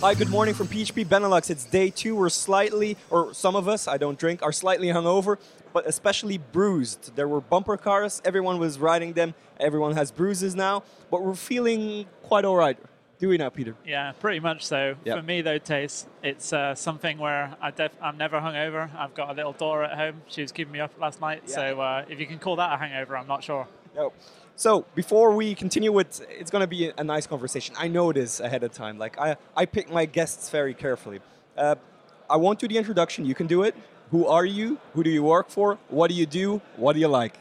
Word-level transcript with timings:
Hi, 0.00 0.14
good 0.14 0.28
morning 0.30 0.54
from 0.54 0.68
PHP 0.68 1.06
Benelux. 1.06 1.50
It's 1.50 1.64
day 1.64 1.90
two. 1.90 2.16
We're 2.16 2.28
slightly, 2.28 2.96
or 3.10 3.34
some 3.34 3.56
of 3.56 3.66
us, 3.66 3.88
I 3.88 3.96
don't 3.98 4.18
drink, 4.18 4.42
are 4.42 4.52
slightly 4.52 4.86
hungover, 4.86 5.38
but 5.72 5.86
especially 5.86 6.38
bruised. 6.38 7.16
There 7.16 7.26
were 7.28 7.40
bumper 7.40 7.76
cars, 7.76 8.22
everyone 8.24 8.58
was 8.58 8.78
riding 8.78 9.14
them, 9.14 9.34
everyone 9.58 9.94
has 9.96 10.10
bruises 10.10 10.54
now, 10.54 10.82
but 11.10 11.22
we're 11.22 11.34
feeling 11.34 12.06
quite 12.22 12.44
all 12.44 12.56
right. 12.56 12.78
Do 13.18 13.28
we 13.28 13.36
now, 13.36 13.48
Peter? 13.48 13.74
Yeah, 13.84 14.12
pretty 14.12 14.38
much 14.38 14.64
so. 14.64 14.94
Yep. 15.04 15.16
For 15.16 15.22
me, 15.22 15.42
though, 15.42 15.58
Thijs, 15.58 16.06
it's 16.22 16.52
uh, 16.52 16.76
something 16.76 17.18
where 17.18 17.56
I 17.60 17.72
def- 17.72 17.96
I'm 18.00 18.16
never 18.16 18.38
hungover. 18.40 18.94
I've 18.96 19.14
got 19.14 19.30
a 19.30 19.32
little 19.32 19.52
daughter 19.52 19.82
at 19.82 19.98
home. 19.98 20.22
She 20.28 20.42
was 20.42 20.52
keeping 20.52 20.72
me 20.72 20.78
up 20.78 20.92
last 21.00 21.20
night. 21.20 21.42
Yeah. 21.48 21.54
So 21.54 21.80
uh, 21.80 22.04
if 22.08 22.20
you 22.20 22.26
can 22.26 22.38
call 22.38 22.54
that 22.56 22.72
a 22.72 22.76
hangover, 22.76 23.16
I'm 23.16 23.26
not 23.26 23.42
sure. 23.42 23.66
No. 23.96 24.12
So 24.54 24.86
before 24.94 25.34
we 25.34 25.56
continue 25.56 25.90
with, 25.90 26.24
it's 26.30 26.50
going 26.50 26.60
to 26.62 26.68
be 26.68 26.92
a 26.96 27.02
nice 27.02 27.26
conversation. 27.26 27.74
I 27.76 27.88
know 27.88 28.12
this 28.12 28.38
ahead 28.38 28.62
of 28.62 28.72
time. 28.72 28.98
Like 28.98 29.18
I, 29.18 29.36
I 29.56 29.66
pick 29.66 29.90
my 29.90 30.04
guests 30.04 30.48
very 30.50 30.74
carefully. 30.74 31.20
Uh, 31.56 31.74
I 32.30 32.36
won't 32.36 32.60
do 32.60 32.68
the 32.68 32.78
introduction. 32.78 33.24
You 33.24 33.34
can 33.34 33.48
do 33.48 33.64
it. 33.64 33.74
Who 34.12 34.26
are 34.26 34.44
you? 34.44 34.78
Who 34.94 35.02
do 35.02 35.10
you 35.10 35.24
work 35.24 35.50
for? 35.50 35.78
What 35.88 36.08
do 36.08 36.14
you 36.14 36.26
do? 36.26 36.60
What 36.76 36.92
do 36.92 37.00
you 37.00 37.08
like? 37.08 37.34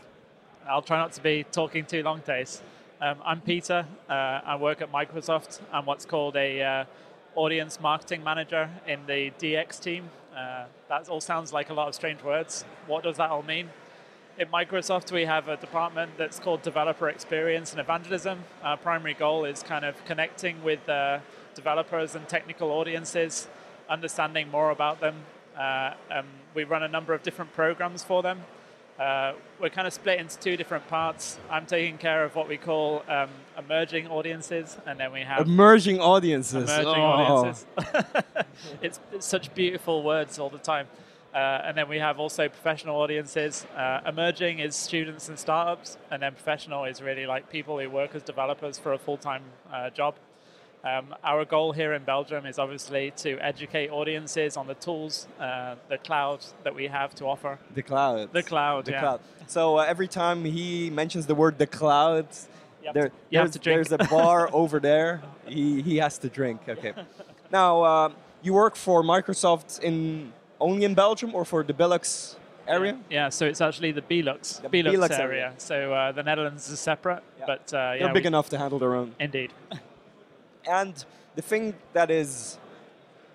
I'll 0.68 0.82
try 0.82 0.98
not 0.98 1.14
to 1.14 1.22
be 1.22 1.46
talking 1.52 1.86
too 1.86 2.02
long, 2.02 2.22
Thijs. 2.22 2.62
Um, 3.00 3.18
I'm 3.24 3.42
Peter. 3.42 3.86
Uh, 4.10 4.14
I 4.44 4.56
work 4.56 4.82
at 4.82 4.92
Microsoft. 4.92 5.62
I'm 5.72 5.86
what's 5.86 6.04
called 6.04 6.36
a 6.36 6.64
uh, 6.64 6.86
audience 7.36 7.80
marketing 7.80 8.24
manager 8.24 8.72
in 8.88 9.06
the 9.06 9.32
DX 9.38 9.80
team. 9.80 10.10
Uh, 10.36 10.66
that 10.90 11.08
all 11.08 11.22
sounds 11.22 11.54
like 11.54 11.70
a 11.70 11.76
lot 11.76 11.88
of 11.88 11.94
strange 11.94 12.24
words. 12.24 12.66
What 12.88 13.04
does 13.04 13.18
that 13.18 13.30
all 13.30 13.44
mean? 13.44 13.70
At 14.40 14.52
Microsoft, 14.52 15.12
we 15.12 15.26
have 15.26 15.48
a 15.48 15.58
department 15.58 16.14
that's 16.18 16.40
called 16.40 16.64
Developer 16.64 17.08
Experience 17.08 17.70
and 17.70 17.80
Evangelism. 17.80 18.44
Our 18.64 18.78
primary 18.78 19.14
goal 19.14 19.46
is 19.46 19.62
kind 19.62 19.86
of 19.86 20.04
connecting 20.06 20.64
with 20.64 20.90
uh, 20.90 21.20
developers 21.54 22.16
and 22.16 22.28
technical 22.28 22.72
audiences, 22.72 23.48
understanding 23.88 24.50
more 24.50 24.72
about 24.72 25.02
them. 25.02 25.18
Uh, 25.56 25.94
um, 26.10 26.26
we 26.56 26.64
run 26.64 26.82
a 26.82 26.88
number 26.88 27.14
of 27.14 27.22
different 27.22 27.54
programs 27.54 28.04
for 28.04 28.24
them. 28.24 28.42
Uh, 29.00 29.34
we're 29.62 29.70
kind 29.70 29.88
of 29.88 29.94
split 29.94 30.20
into 30.20 30.38
two 30.40 30.58
different 30.58 30.88
parts. 30.88 31.38
I'm 31.52 31.66
taking 31.68 31.98
care 32.00 32.24
of 32.24 32.36
what 32.36 32.48
we 32.48 32.58
call 32.58 33.04
um, 33.08 33.30
emerging 33.58 34.08
audiences, 34.08 34.76
and 34.88 35.00
then 35.00 35.12
we 35.12 35.22
have 35.22 35.46
Emerging 35.48 36.00
audiences. 36.00 36.64
emerging 36.70 36.88
Oh. 37.04 37.06
audiences. 37.06 37.66
it's, 38.82 39.00
it's 39.12 39.26
such 39.26 39.54
beautiful 39.54 40.02
words 40.04 40.40
all 40.40 40.50
the 40.50 40.58
time. 40.58 40.88
Uh, 41.34 41.62
and 41.66 41.78
then 41.78 41.88
we 41.88 42.00
have 42.00 42.20
also 42.20 42.50
professional 42.50 42.96
audiences. 43.00 43.68
Uh, 43.76 44.00
emerging 44.08 44.58
is 44.60 44.76
students 44.76 45.30
and 45.30 45.38
startups, 45.38 45.98
and 46.10 46.24
then 46.24 46.34
professional 46.34 46.86
is 46.86 47.00
really 47.00 47.28
like 47.28 47.52
people 47.52 47.78
who 47.80 47.88
work 47.90 48.16
as 48.16 48.24
developers 48.24 48.80
for 48.80 48.94
a 48.94 48.98
full 48.98 49.18
time 49.18 49.44
uh, 49.72 49.92
job. 49.92 50.16
Um, 50.88 51.16
our 51.24 51.44
goal 51.46 51.72
here 51.74 51.94
in 51.94 52.04
Belgium 52.04 52.46
is 52.46 52.58
obviously 52.60 53.12
to 53.18 53.38
educate 53.40 53.90
audiences 53.90 54.56
on 54.56 54.68
the 54.68 54.76
tools, 54.76 55.28
uh, 55.40 55.76
the 55.90 55.98
cloud 55.98 56.40
that 56.64 56.74
we 56.74 56.88
have 56.88 57.14
to 57.16 57.26
offer. 57.26 57.60
The 57.74 57.84
cloud. 57.84 58.32
The 58.32 58.44
cloud, 58.44 58.86
The 58.86 58.92
yeah. 58.92 59.00
cloud. 59.02 59.20
So 59.48 59.78
uh, 59.80 59.84
every 59.94 60.08
time 60.08 60.46
he 60.46 60.90
mentions 60.90 61.26
the 61.26 61.36
word 61.36 61.58
the 61.58 61.68
cloud, 61.68 62.28
there, 62.94 63.10
to- 63.10 63.16
you 63.32 63.40
have 63.40 63.52
there's, 63.52 63.90
there's 63.90 63.92
a 63.92 63.98
bar 63.98 64.50
over 64.62 64.80
there. 64.80 65.22
He, 65.46 65.82
he 65.82 65.98
has 65.98 66.18
to 66.20 66.30
drink. 66.30 66.62
Okay. 66.70 66.94
Now, 67.52 67.82
uh, 67.82 68.10
you 68.42 68.54
work 68.54 68.76
for 68.76 69.04
Microsoft 69.04 69.82
in 69.82 70.32
only 70.60 70.86
in 70.86 70.94
Belgium 70.96 71.36
or 71.36 71.44
for 71.44 71.64
the 71.64 71.74
Benelux 71.74 72.36
area? 72.68 72.98
Yeah, 73.10 73.30
so 73.30 73.46
it's 73.46 73.62
actually 73.62 73.92
the 73.92 74.02
Belux, 74.02 74.62
The 74.62 74.70
Belux, 74.70 74.94
Benelux 74.96 75.12
area. 75.12 75.24
area. 75.24 75.54
So 75.58 75.94
uh, 75.94 76.12
the 76.14 76.24
Netherlands 76.24 76.70
is 76.70 76.80
separate, 76.80 77.24
Yeah. 77.40 77.46
but 77.48 77.74
uh, 77.74 77.78
yeah, 77.78 78.04
They're 78.06 78.14
big 78.14 78.24
we- 78.24 78.28
enough 78.28 78.50
to 78.50 78.58
handle 78.58 78.80
their 78.80 78.96
own. 78.96 79.16
Indeed. 79.20 79.52
And 80.68 80.94
the 81.36 81.42
thing 81.42 81.74
that 81.94 82.10
is 82.12 82.58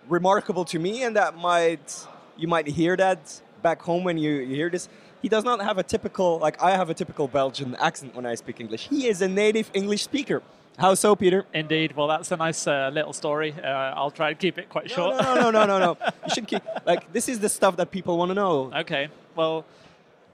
remarkable 0.09 0.65
to 0.66 0.78
me, 0.78 1.03
and 1.04 1.16
that 1.16 1.37
might 1.37 2.06
you 2.37 2.48
might 2.48 2.66
hear 2.66 2.97
that 2.97 3.41
back 3.62 3.81
home 3.82 4.04
when 4.04 4.19
you, 4.19 4.31
you 4.32 4.56
hear 4.56 4.70
this, 4.70 4.88
he 5.20 5.28
does 5.28 5.44
not 5.44 5.60
have 5.62 5.78
a 5.78 5.82
typical 5.82 6.38
like 6.38 6.60
I 6.62 6.72
have 6.72 6.91
a 6.91 6.94
typical 6.94 7.28
Belgian 7.28 7.75
accent 7.76 8.15
when 8.15 8.26
I 8.26 8.34
speak 8.34 8.60
English. 8.60 8.88
He 8.88 9.06
is 9.06 9.22
a 9.22 9.28
native 9.28 9.70
English 9.75 10.03
speaker. 10.03 10.43
How 10.78 10.94
so, 10.94 11.15
Peter? 11.15 11.44
Indeed. 11.53 11.94
Well, 11.94 12.09
that's 12.09 12.32
a 12.32 12.37
nice 12.37 12.66
uh, 12.66 12.91
little 12.93 13.12
story. 13.12 13.54
Uh, 13.62 13.66
I'll 13.69 14.10
try 14.10 14.31
to 14.31 14.34
keep 14.34 14.56
it 14.56 14.70
quite 14.70 14.88
No, 14.88 14.94
short. 14.94 15.22
no, 15.22 15.34
no, 15.34 15.50
no, 15.50 15.66
no, 15.66 15.78
no. 15.78 15.97
You 16.26 16.34
should 16.34 16.49
keep 16.49 16.62
like 16.87 17.12
this 17.12 17.28
is 17.28 17.38
the 17.41 17.49
stuff 17.49 17.76
that 17.76 17.91
people 17.91 18.16
want 18.19 18.31
to 18.31 18.34
know. 18.34 18.72
okay. 18.76 19.09
Well, 19.37 19.64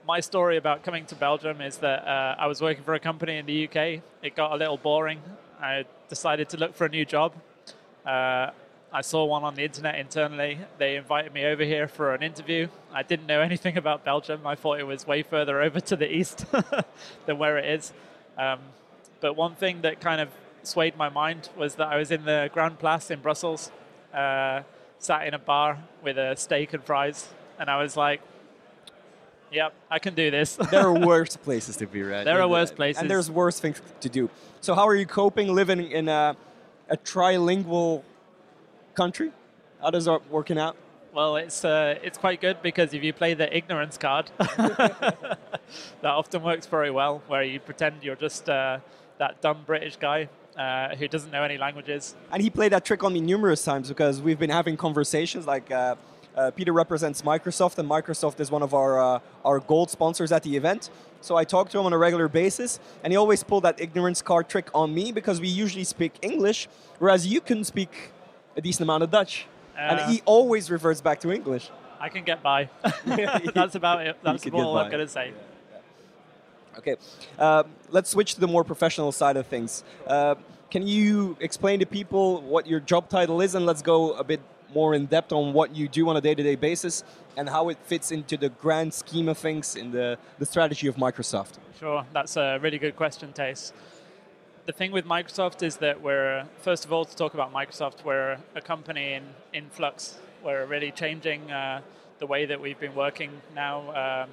my 0.06 0.20
story 0.20 0.56
about 0.56 0.82
coming 0.84 1.04
to 1.06 1.14
Belgium 1.14 1.60
is 1.60 1.76
that 1.78 2.06
uh, 2.06 2.36
I 2.38 2.46
was 2.46 2.60
working 2.62 2.82
for 2.82 2.94
a 2.94 3.00
company 3.00 3.36
in 3.36 3.46
the 3.46 3.68
UK. 3.68 4.00
It 4.22 4.34
got 4.34 4.52
a 4.52 4.56
little 4.56 4.78
boring. 4.78 5.20
I 5.60 5.84
decided 6.08 6.48
to 6.50 6.56
look 6.56 6.74
for 6.74 6.84
a 6.84 6.88
new 6.88 7.04
job. 7.04 7.34
Uh, 8.06 8.50
I 8.92 9.02
saw 9.02 9.24
one 9.24 9.42
on 9.42 9.54
the 9.54 9.64
internet 9.64 9.96
internally. 9.96 10.58
They 10.78 10.96
invited 10.96 11.34
me 11.34 11.44
over 11.44 11.64
here 11.64 11.88
for 11.88 12.14
an 12.14 12.22
interview. 12.22 12.68
I 12.92 13.02
didn't 13.02 13.26
know 13.26 13.40
anything 13.50 13.76
about 13.76 14.04
Belgium. 14.04 14.46
I 14.46 14.54
thought 14.54 14.78
it 14.78 14.86
was 14.86 15.06
way 15.06 15.22
further 15.22 15.60
over 15.60 15.80
to 15.80 15.96
the 15.96 16.10
east 16.10 16.46
than 17.26 17.38
where 17.38 17.58
it 17.58 17.66
is. 17.66 17.92
Um, 18.38 18.60
but 19.20 19.34
one 19.34 19.56
thing 19.56 19.82
that 19.82 20.00
kind 20.00 20.20
of 20.20 20.28
swayed 20.62 20.96
my 20.96 21.08
mind 21.08 21.50
was 21.56 21.74
that 21.74 21.88
I 21.88 21.96
was 21.96 22.10
in 22.10 22.24
the 22.24 22.50
Grand 22.52 22.78
Place 22.78 23.10
in 23.10 23.20
Brussels, 23.20 23.70
uh, 24.14 24.62
sat 24.98 25.26
in 25.26 25.34
a 25.34 25.38
bar 25.38 25.82
with 26.02 26.18
a 26.18 26.36
steak 26.36 26.72
and 26.72 26.82
fries, 26.82 27.28
and 27.58 27.68
I 27.68 27.82
was 27.82 27.96
like, 27.96 28.20
"Yep, 29.52 29.72
I 29.90 29.98
can 29.98 30.14
do 30.14 30.30
this." 30.30 30.56
There 30.70 30.86
are 30.86 30.92
worse 31.12 31.36
places 31.36 31.76
to 31.76 31.86
be, 31.86 32.02
right? 32.02 32.24
There 32.24 32.40
are 32.40 32.48
worse 32.48 32.70
places. 32.72 33.00
and 33.00 33.10
there's 33.10 33.30
worse 33.30 33.60
things 33.60 33.80
to 34.00 34.08
do. 34.08 34.30
So, 34.60 34.74
how 34.74 34.86
are 34.88 34.96
you 34.96 35.06
coping 35.06 35.54
living 35.54 35.90
in 35.90 36.08
a, 36.08 36.36
a 36.88 36.96
trilingual 36.96 38.02
country? 38.94 39.32
How 39.80 39.90
does 39.90 40.06
that 40.06 40.28
working 40.30 40.58
out? 40.58 40.76
Well, 41.14 41.36
it's 41.36 41.64
uh, 41.64 41.98
it's 42.02 42.18
quite 42.18 42.40
good 42.40 42.62
because 42.62 42.92
if 42.94 43.02
you 43.02 43.12
play 43.12 43.34
the 43.34 43.48
ignorance 43.56 43.96
card, 43.98 44.30
that 44.38 45.38
often 46.04 46.42
works 46.42 46.66
very 46.66 46.90
well. 46.90 47.22
Where 47.28 47.42
you 47.42 47.60
pretend 47.60 48.02
you're 48.02 48.16
just 48.16 48.48
uh, 48.48 48.78
that 49.18 49.40
dumb 49.40 49.62
British 49.66 49.96
guy 49.96 50.28
uh, 50.56 50.94
who 50.96 51.08
doesn't 51.08 51.30
know 51.30 51.42
any 51.42 51.56
languages. 51.58 52.14
And 52.32 52.42
he 52.42 52.50
played 52.50 52.72
that 52.72 52.84
trick 52.84 53.02
on 53.04 53.12
me 53.12 53.20
numerous 53.20 53.64
times 53.64 53.88
because 53.88 54.20
we've 54.20 54.38
been 54.38 54.50
having 54.50 54.76
conversations. 54.76 55.46
Like 55.46 55.70
uh, 56.38 56.40
uh, 56.40 56.50
Peter 56.52 56.72
represents 56.72 57.22
Microsoft, 57.22 57.78
and 57.78 57.88
Microsoft 57.88 58.40
is 58.40 58.50
one 58.50 58.62
of 58.62 58.72
our 58.74 59.00
uh, 59.00 59.18
our 59.44 59.60
gold 59.60 59.90
sponsors 59.90 60.32
at 60.32 60.42
the 60.42 60.56
event. 60.56 60.90
So 61.20 61.36
I 61.36 61.44
talk 61.44 61.68
to 61.70 61.78
him 61.78 61.86
on 61.86 61.92
a 61.92 61.98
regular 61.98 62.28
basis, 62.28 62.78
and 63.02 63.12
he 63.12 63.16
always 63.16 63.42
pulled 63.42 63.64
that 63.64 63.80
ignorance 63.80 64.22
card 64.22 64.48
trick 64.48 64.68
on 64.74 64.94
me 64.94 65.10
because 65.12 65.40
we 65.40 65.48
usually 65.48 65.84
speak 65.84 66.12
English, 66.22 66.68
whereas 67.00 67.26
you 67.26 67.40
can 67.40 67.64
speak 67.64 68.12
a 68.56 68.60
decent 68.60 68.82
amount 68.82 69.02
of 69.02 69.10
Dutch, 69.10 69.46
and 69.76 70.00
Uh. 70.00 70.08
he 70.08 70.22
always 70.24 70.70
reverts 70.70 71.00
back 71.00 71.20
to 71.20 71.32
English. 71.32 71.70
I 72.00 72.08
can 72.08 72.22
get 72.22 72.42
by. 72.42 72.70
That's 73.54 73.74
about 73.74 74.06
it. 74.06 74.16
That's 74.22 74.46
all. 74.46 74.78
I'm 74.78 74.90
going 74.90 75.04
to 75.04 75.12
say. 75.12 75.32
Okay, 76.78 76.94
uh, 77.40 77.64
let's 77.90 78.08
switch 78.10 78.34
to 78.34 78.40
the 78.40 78.46
more 78.46 78.62
professional 78.62 79.10
side 79.10 79.36
of 79.36 79.48
things. 79.48 79.82
Uh, 80.06 80.36
can 80.70 80.86
you 80.86 81.36
explain 81.40 81.80
to 81.80 81.86
people 81.86 82.40
what 82.42 82.68
your 82.68 82.78
job 82.78 83.08
title 83.08 83.40
is, 83.40 83.56
and 83.56 83.66
let's 83.66 83.82
go 83.82 84.12
a 84.12 84.22
bit 84.22 84.40
more 84.74 84.94
in 84.94 85.06
depth 85.06 85.32
on 85.32 85.52
what 85.52 85.74
you 85.74 85.88
do 85.88 86.08
on 86.08 86.16
a 86.16 86.20
day-to-day 86.20 86.56
basis 86.56 87.04
and 87.36 87.48
how 87.48 87.68
it 87.68 87.78
fits 87.84 88.10
into 88.10 88.36
the 88.36 88.48
grand 88.48 88.92
scheme 88.92 89.28
of 89.28 89.38
things 89.38 89.76
in 89.76 89.90
the, 89.90 90.18
the 90.38 90.46
strategy 90.46 90.86
of 90.88 90.96
Microsoft? 90.96 91.58
Sure, 91.78 92.04
that's 92.12 92.36
a 92.36 92.58
really 92.60 92.78
good 92.78 92.96
question, 92.96 93.32
Thijs. 93.32 93.72
The 94.66 94.72
thing 94.72 94.92
with 94.92 95.06
Microsoft 95.06 95.62
is 95.62 95.76
that 95.78 96.02
we're, 96.02 96.44
first 96.60 96.84
of 96.84 96.92
all, 96.92 97.04
to 97.04 97.16
talk 97.16 97.34
about 97.34 97.52
Microsoft, 97.54 98.04
we're 98.04 98.38
a 98.54 98.60
company 98.60 99.14
in, 99.14 99.24
in 99.54 99.70
flux. 99.70 100.18
We're 100.44 100.66
really 100.66 100.90
changing 100.90 101.50
uh, 101.50 101.80
the 102.18 102.26
way 102.26 102.44
that 102.44 102.60
we've 102.60 102.78
been 102.78 102.94
working 102.94 103.30
now. 103.54 104.24
Um, 104.24 104.30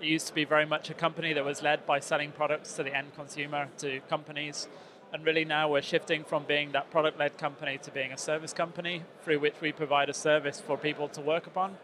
it 0.00 0.06
used 0.06 0.26
to 0.28 0.34
be 0.34 0.44
very 0.44 0.66
much 0.66 0.90
a 0.90 0.94
company 0.94 1.32
that 1.32 1.44
was 1.44 1.62
led 1.62 1.86
by 1.86 2.00
selling 2.00 2.30
products 2.30 2.74
to 2.74 2.82
the 2.82 2.94
end 2.94 3.14
consumer, 3.16 3.68
to 3.78 4.00
companies. 4.08 4.68
And 5.16 5.24
really 5.24 5.46
now 5.46 5.70
we're 5.70 5.80
shifting 5.80 6.24
from 6.24 6.44
being 6.44 6.72
that 6.72 6.90
product 6.90 7.18
led 7.18 7.38
company 7.38 7.78
to 7.84 7.90
being 7.90 8.12
a 8.12 8.18
service 8.18 8.52
company 8.52 9.00
through 9.24 9.40
which 9.40 9.54
we 9.62 9.72
provide 9.72 10.10
a 10.10 10.12
service 10.12 10.60
for 10.60 10.76
people 10.76 11.08
to 11.08 11.22
work 11.22 11.46
upon. 11.46 11.78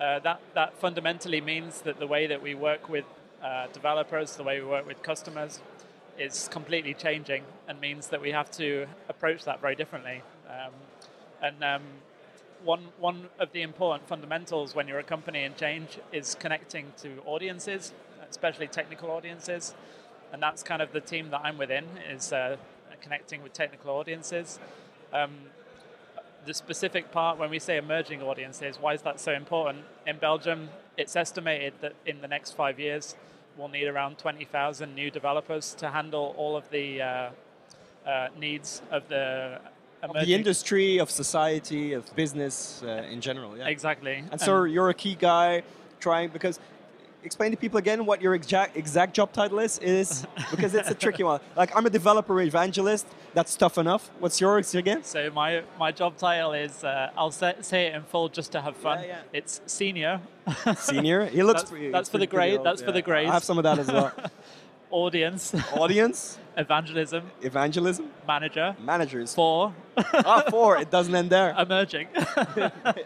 Uh, 0.00 0.20
that, 0.20 0.40
that 0.54 0.78
fundamentally 0.78 1.40
means 1.40 1.80
that 1.80 1.98
the 1.98 2.06
way 2.06 2.28
that 2.28 2.40
we 2.40 2.54
work 2.54 2.88
with 2.88 3.04
uh, 3.42 3.66
developers, 3.72 4.36
the 4.36 4.44
way 4.44 4.60
we 4.60 4.66
work 4.68 4.86
with 4.86 5.02
customers, 5.02 5.58
is 6.16 6.46
completely 6.52 6.94
changing 6.94 7.42
and 7.66 7.80
means 7.80 8.06
that 8.06 8.22
we 8.22 8.30
have 8.30 8.48
to 8.52 8.86
approach 9.08 9.42
that 9.46 9.60
very 9.60 9.74
differently. 9.74 10.22
Um, 10.48 10.72
and 11.42 11.64
um, 11.64 11.82
one, 12.62 12.84
one 13.00 13.30
of 13.40 13.50
the 13.50 13.62
important 13.62 14.08
fundamentals 14.08 14.76
when 14.76 14.86
you're 14.86 15.00
a 15.00 15.02
company 15.02 15.42
in 15.42 15.56
change 15.56 15.98
is 16.12 16.36
connecting 16.36 16.92
to 16.98 17.20
audiences, 17.26 17.92
especially 18.30 18.68
technical 18.68 19.10
audiences. 19.10 19.74
And 20.32 20.42
that's 20.42 20.62
kind 20.62 20.80
of 20.82 20.92
the 20.92 21.00
team 21.00 21.30
that 21.30 21.40
I'm 21.44 21.58
within, 21.58 21.84
is 22.10 22.32
uh, 22.32 22.56
connecting 23.00 23.42
with 23.42 23.52
technical 23.52 23.90
audiences. 23.96 24.58
Um, 25.12 25.30
the 26.46 26.54
specific 26.54 27.10
part 27.10 27.38
when 27.38 27.50
we 27.50 27.58
say 27.58 27.76
emerging 27.76 28.22
audiences, 28.22 28.78
why 28.80 28.94
is 28.94 29.02
that 29.02 29.20
so 29.20 29.32
important? 29.32 29.84
In 30.06 30.18
Belgium, 30.18 30.70
it's 30.96 31.16
estimated 31.16 31.74
that 31.80 31.94
in 32.06 32.20
the 32.20 32.28
next 32.28 32.52
five 32.52 32.78
years, 32.78 33.14
we'll 33.56 33.68
need 33.68 33.86
around 33.86 34.18
20,000 34.18 34.94
new 34.94 35.10
developers 35.10 35.74
to 35.74 35.90
handle 35.90 36.34
all 36.36 36.56
of 36.56 36.70
the 36.70 37.02
uh, 37.02 37.30
uh, 38.06 38.28
needs 38.38 38.82
of 38.90 39.08
the 39.08 39.60
of 40.02 40.14
the 40.14 40.34
industry, 40.34 40.98
of 40.98 41.10
society, 41.10 41.92
of 41.92 42.14
business 42.16 42.82
uh, 42.82 43.06
in 43.10 43.20
general. 43.20 43.58
Yeah, 43.58 43.68
exactly. 43.68 44.24
And 44.30 44.40
so 44.40 44.64
you're 44.64 44.88
a 44.88 44.94
key 44.94 45.14
guy 45.14 45.62
trying 45.98 46.30
because 46.30 46.58
explain 47.22 47.50
to 47.50 47.56
people 47.56 47.78
again 47.78 48.06
what 48.06 48.20
your 48.22 48.34
exact 48.34 48.76
exact 48.76 49.14
job 49.14 49.32
title 49.32 49.58
is 49.58 49.78
is 49.78 50.26
because 50.50 50.74
it's 50.74 50.90
a 50.90 50.94
tricky 50.94 51.22
one. 51.22 51.40
Like 51.56 51.74
I'm 51.76 51.86
a 51.86 51.90
developer 51.90 52.40
evangelist. 52.40 53.06
That's 53.34 53.56
tough 53.56 53.78
enough. 53.78 54.10
What's 54.18 54.40
yours 54.40 54.74
again? 54.74 55.04
So 55.04 55.30
my 55.30 55.62
my 55.78 55.92
job 55.92 56.16
title 56.16 56.52
is 56.52 56.84
uh, 56.84 57.10
I'll 57.16 57.30
say, 57.30 57.54
say, 57.60 57.86
it 57.86 57.94
in 57.94 58.02
full 58.02 58.28
just 58.28 58.52
to 58.52 58.60
have 58.60 58.76
fun. 58.76 59.00
Yeah, 59.00 59.06
yeah. 59.06 59.22
It's 59.32 59.60
senior. 59.66 60.20
senior. 60.76 61.26
He 61.26 61.42
looks. 61.48 61.62
That's, 61.62 61.70
pretty, 61.70 61.90
that's 61.90 62.08
for 62.08 62.18
the 62.18 62.26
grade. 62.26 62.58
old, 62.58 62.66
That's 62.66 62.80
yeah. 62.80 62.86
for 62.86 62.92
the 62.92 63.02
grade. 63.02 63.28
I 63.28 63.32
have 63.32 63.44
some 63.44 63.58
of 63.58 63.64
that 63.64 63.78
as 63.78 63.88
well. 63.88 64.12
Audience. 64.90 65.54
Audience, 65.74 66.36
Evangelism. 66.56 67.30
evangelism, 67.42 68.10
Manager. 68.26 68.74
managers. 68.84 69.32
Four. 69.32 69.72
ah, 69.96 70.42
four. 70.50 70.78
It 70.78 70.90
doesn't 70.90 71.14
end 71.14 71.30
there. 71.30 71.54
emerging. 71.56 72.08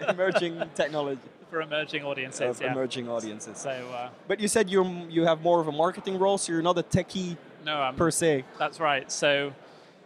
emerging 0.09 0.63
technology 0.75 1.21
for 1.55 1.61
emerging 1.61 2.03
audiences. 2.05 2.41
of 2.41 2.61
yeah. 2.61 2.73
emerging 2.73 3.09
audiences. 3.09 3.59
So 3.59 3.71
uh, 3.71 4.09
But 4.27 4.41
you 4.41 4.49
said 4.49 4.69
you 4.69 4.81
you 5.09 5.25
have 5.25 5.41
more 5.41 5.61
of 5.61 5.69
a 5.69 5.73
marketing 5.85 6.19
role, 6.19 6.37
so 6.39 6.53
you're 6.53 6.69
not 6.71 6.79
a 6.79 6.83
techie 6.83 7.37
no, 7.65 7.77
I'm 7.87 7.95
per 7.97 8.11
se. 8.11 8.45
That's 8.59 8.79
right. 8.81 9.11
So 9.11 9.53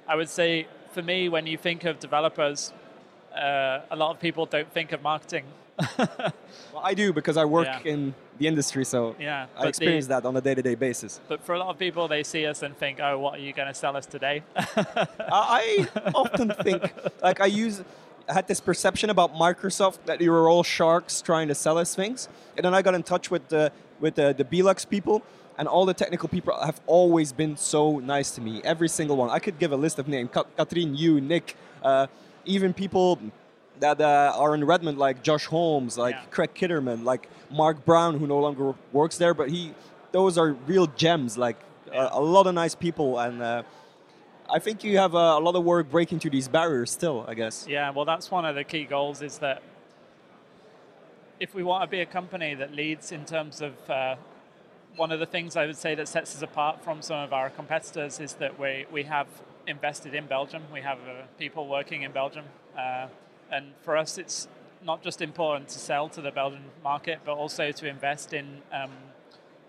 I 0.06 0.14
would 0.18 0.28
say 0.28 0.66
for 0.92 1.02
me, 1.02 1.28
when 1.28 1.46
you 1.46 1.56
think 1.56 1.84
of 1.84 1.98
developers, 1.98 2.72
uh, 3.34 3.94
a 3.94 3.96
lot 3.96 4.10
of 4.14 4.20
people 4.20 4.44
don't 4.46 4.72
think 4.72 4.92
of 4.92 5.00
marketing. 5.02 5.44
Well, 6.72 6.82
I 6.90 6.94
do 6.94 7.12
because 7.12 7.36
I 7.36 7.44
work 7.44 7.66
Yeah. 7.66 7.92
in 7.92 8.14
the 8.38 8.46
industry, 8.46 8.84
so 8.84 8.98
yeah. 9.18 9.46
I 9.56 9.68
experience 9.68 10.06
that 10.08 10.24
on 10.24 10.36
a 10.36 10.40
day-to-day 10.40 10.76
basis. 10.76 11.20
But 11.28 11.38
for 11.46 11.54
a 11.54 11.58
lot 11.58 11.68
of 11.74 11.78
people, 11.78 12.08
they 12.08 12.24
see 12.24 12.46
us 12.46 12.62
and 12.62 12.72
think, 12.76 13.00
oh, 13.00 13.18
what 13.22 13.32
are 13.36 13.42
you 13.48 13.52
going 13.52 13.68
to 13.68 13.78
sell 13.84 13.94
us 13.96 14.06
today? 14.06 14.36
I 15.56 15.86
often 16.14 16.48
think, 16.64 16.82
like, 17.22 17.40
I 17.40 17.46
use, 17.64 17.82
had 18.28 18.46
this 18.48 18.60
perception 18.60 19.10
about 19.10 19.34
Microsoft 19.34 19.98
that 20.06 20.20
you 20.20 20.30
were 20.30 20.48
all 20.48 20.62
sharks 20.62 21.22
trying 21.22 21.48
to 21.48 21.54
sell 21.54 21.78
us 21.78 21.94
things, 21.94 22.28
and 22.56 22.64
then 22.64 22.74
I 22.74 22.82
got 22.82 22.94
in 22.94 23.02
touch 23.02 23.30
with 23.30 23.48
the 23.48 23.72
with 24.00 24.14
the, 24.14 24.32
the 24.36 24.44
Belux 24.44 24.88
people, 24.88 25.22
and 25.58 25.66
all 25.66 25.84
the 25.86 25.94
technical 25.94 26.28
people 26.28 26.56
have 26.60 26.80
always 26.86 27.32
been 27.32 27.56
so 27.56 27.98
nice 27.98 28.30
to 28.32 28.40
me. 28.40 28.60
Every 28.64 28.88
single 28.88 29.16
one. 29.16 29.30
I 29.30 29.38
could 29.38 29.58
give 29.58 29.72
a 29.72 29.76
list 29.76 29.98
of 29.98 30.06
names: 30.08 30.30
Ka- 30.32 30.44
Katrine, 30.56 30.94
you, 30.94 31.20
Nick, 31.20 31.56
uh, 31.82 32.06
even 32.44 32.72
people 32.72 33.18
that 33.80 34.00
uh, 34.00 34.32
are 34.36 34.54
in 34.54 34.64
Redmond, 34.64 34.98
like 34.98 35.22
Josh 35.22 35.46
Holmes, 35.46 35.96
like 35.96 36.14
Yeah. 36.16 36.22
Craig 36.30 36.50
Kitterman, 36.54 37.04
like 37.04 37.28
Mark 37.50 37.84
Brown, 37.84 38.18
who 38.18 38.26
no 38.26 38.38
longer 38.40 38.74
works 38.92 39.18
there, 39.18 39.34
but 39.34 39.50
he, 39.50 39.72
those 40.12 40.36
are 40.36 40.52
real 40.66 40.86
gems. 40.88 41.38
Like 41.38 41.56
Yeah. 41.92 42.08
a, 42.12 42.18
a 42.18 42.22
lot 42.22 42.46
of 42.46 42.54
nice 42.54 42.74
people, 42.74 43.18
and 43.18 43.40
uh, 43.42 43.62
I 44.50 44.58
think 44.58 44.82
you 44.82 44.98
have 44.98 45.14
a, 45.14 45.16
a 45.16 45.40
lot 45.40 45.54
of 45.54 45.64
work 45.64 45.90
breaking 45.90 46.20
through 46.20 46.30
these 46.30 46.48
barriers 46.48 46.90
still. 46.90 47.24
I 47.28 47.34
guess. 47.34 47.66
Yeah, 47.68 47.90
well, 47.90 48.04
that's 48.04 48.30
one 48.30 48.44
of 48.44 48.54
the 48.54 48.64
key 48.64 48.84
goals 48.84 49.22
is 49.22 49.38
that 49.38 49.62
if 51.40 51.54
we 51.54 51.62
want 51.62 51.82
to 51.84 51.88
be 51.88 52.00
a 52.00 52.06
company 52.06 52.54
that 52.54 52.74
leads 52.74 53.12
in 53.12 53.24
terms 53.24 53.60
of 53.60 53.90
uh, 53.90 54.16
one 54.96 55.12
of 55.12 55.20
the 55.20 55.26
things 55.26 55.56
I 55.56 55.66
would 55.66 55.76
say 55.76 55.94
that 55.94 56.08
sets 56.08 56.34
us 56.34 56.42
apart 56.42 56.82
from 56.82 57.02
some 57.02 57.18
of 57.18 57.32
our 57.32 57.50
competitors 57.50 58.18
is 58.20 58.34
that 58.34 58.58
we, 58.58 58.86
we 58.90 59.04
have 59.04 59.28
invested 59.66 60.14
in 60.14 60.26
Belgium. 60.26 60.62
We 60.72 60.80
have 60.80 60.98
uh, 60.98 61.22
people 61.38 61.68
working 61.68 62.02
in 62.02 62.12
Belgium. 62.12 62.44
Uh, 62.76 63.06
and 63.50 63.72
for 63.82 63.96
us, 63.96 64.18
it's 64.18 64.48
not 64.84 65.02
just 65.02 65.22
important 65.22 65.68
to 65.68 65.78
sell 65.78 66.08
to 66.10 66.20
the 66.20 66.30
Belgian 66.30 66.64
market, 66.82 67.20
but 67.24 67.34
also 67.34 67.70
to 67.70 67.86
invest 67.86 68.32
in, 68.32 68.62
um, 68.72 68.90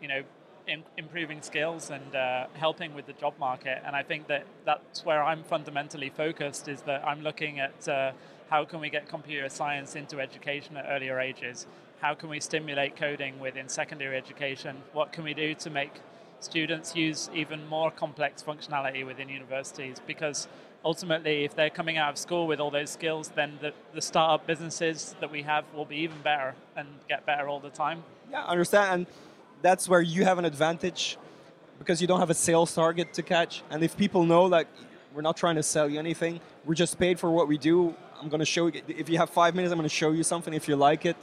you 0.02 0.08
know, 0.08 0.24
in, 0.70 0.84
improving 0.98 1.42
skills 1.42 1.90
and 1.90 2.16
uh, 2.16 2.46
helping 2.54 2.94
with 2.94 3.08
the 3.08 3.14
job 3.14 3.34
market. 3.40 3.82
And 3.86 3.96
I 3.96 4.04
think 4.04 4.28
that 4.28 4.46
that's 4.66 5.04
where 5.04 5.24
I'm 5.24 5.44
fundamentally 5.44 6.10
focused 6.10 6.68
is 6.68 6.82
that 6.84 7.06
I'm 7.06 7.22
looking 7.22 7.60
at 7.60 7.88
uh, 7.88 8.12
how 8.50 8.66
can 8.66 8.80
we 8.80 8.90
get 8.90 9.08
computer 9.08 9.50
science 9.50 9.96
into 9.96 10.20
education 10.20 10.78
at 10.78 10.86
earlier 10.88 11.20
ages? 11.20 11.68
How 12.00 12.14
can 12.14 12.30
we 12.30 12.40
stimulate 12.40 12.96
coding 12.96 13.40
within 13.40 13.68
secondary 13.68 14.18
education? 14.18 14.78
What 14.94 15.12
can 15.12 15.24
we 15.24 15.34
do 15.34 15.54
to 15.56 15.70
make 15.70 15.92
students 16.40 16.96
use 16.96 17.30
even 17.34 17.68
more 17.68 17.92
complex 17.92 18.42
functionality 18.42 19.06
within 19.06 19.28
universities? 19.28 19.98
Because 20.08 20.48
ultimately, 20.86 21.44
if 21.44 21.56
they're 21.56 21.70
coming 21.70 21.98
out 21.98 22.12
of 22.12 22.18
school 22.18 22.48
with 22.48 22.60
all 22.60 22.72
those 22.72 22.90
skills, 22.90 23.30
then 23.36 23.60
the, 23.62 23.74
the 23.94 24.02
startup 24.02 24.48
businesses 24.48 25.16
that 25.20 25.32
we 25.32 25.42
have 25.44 25.66
will 25.76 25.86
be 25.86 25.98
even 25.98 26.18
better 26.24 26.56
and 26.76 26.88
get 27.08 27.26
better 27.26 27.48
all 27.50 27.60
the 27.60 27.70
time. 27.70 28.04
Yeah, 28.32 28.44
I 28.46 28.52
understand, 28.52 28.92
and 28.94 29.08
that's 29.62 29.90
where 29.90 30.02
you 30.02 30.24
have 30.24 30.38
an 30.38 30.46
advantage 30.46 31.18
because 31.78 32.02
you 32.02 32.08
don't 32.08 32.20
have 32.20 32.30
a 32.30 32.36
sales 32.36 32.74
target 32.74 33.14
to 33.14 33.24
catch. 33.24 33.64
And 33.70 33.84
if 33.84 33.96
people 33.96 34.24
know 34.24 34.50
that 34.50 34.68
we're 35.14 35.22
not 35.22 35.38
trying 35.38 35.56
to 35.56 35.64
sell 35.64 35.90
you 35.90 36.00
anything, 36.00 36.40
we're 36.66 36.76
just 36.76 37.00
paid 37.00 37.20
for 37.20 37.32
what 37.32 37.48
we 37.48 37.58
do. 37.58 37.96
I'm 38.22 38.30
going 38.30 38.40
to 38.40 38.46
show 38.46 38.68
you. 38.68 38.82
If 38.88 39.10
you 39.10 39.18
have 39.18 39.30
five 39.30 39.56
minutes, 39.56 39.72
I'm 39.72 39.78
going 39.78 39.90
to 39.90 39.96
show 39.96 40.12
you 40.12 40.24
something. 40.24 40.54
If 40.54 40.68
you 40.68 40.76
like 40.76 41.06
it, 41.06 41.16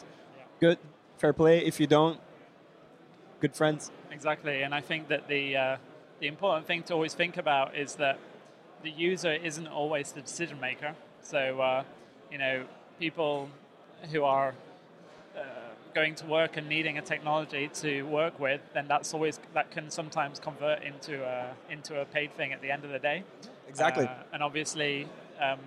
good, 0.60 0.78
fair 1.18 1.32
play. 1.32 1.64
If 1.64 1.78
you 1.78 1.86
don't, 1.86 2.18
good 3.40 3.54
friends. 3.54 3.90
Exactly, 4.10 4.62
and 4.62 4.74
I 4.74 4.80
think 4.80 5.08
that 5.08 5.28
the 5.28 5.56
uh, 5.56 5.76
the 6.20 6.26
important 6.26 6.66
thing 6.66 6.82
to 6.84 6.94
always 6.94 7.12
think 7.12 7.36
about 7.36 7.76
is 7.76 7.96
that 7.96 8.18
the 8.82 8.90
user 8.90 9.32
isn't 9.32 9.66
always 9.66 10.12
the 10.12 10.22
decision 10.22 10.58
maker. 10.58 10.94
So 11.20 11.60
uh, 11.60 11.84
you 12.32 12.38
know, 12.38 12.64
people 12.98 13.50
who 14.10 14.24
are 14.24 14.54
uh, 15.36 15.40
going 15.96 16.14
to 16.22 16.26
work 16.26 16.52
and 16.58 16.68
needing 16.68 16.96
a 16.98 17.04
technology 17.12 17.64
to 17.82 18.02
work 18.02 18.36
with, 18.46 18.60
then 18.76 18.86
that's 18.92 19.14
always 19.14 19.40
that 19.54 19.68
can 19.74 19.90
sometimes 19.90 20.38
convert 20.48 20.78
into 20.90 21.14
a 21.24 21.38
into 21.76 21.92
a 22.02 22.04
paid 22.16 22.30
thing 22.38 22.52
at 22.52 22.60
the 22.64 22.70
end 22.74 22.82
of 22.84 22.90
the 22.96 23.02
day. 23.10 23.18
Exactly. 23.72 24.06
Uh, 24.06 24.34
and 24.34 24.42
obviously. 24.42 24.92
Um, 25.40 25.60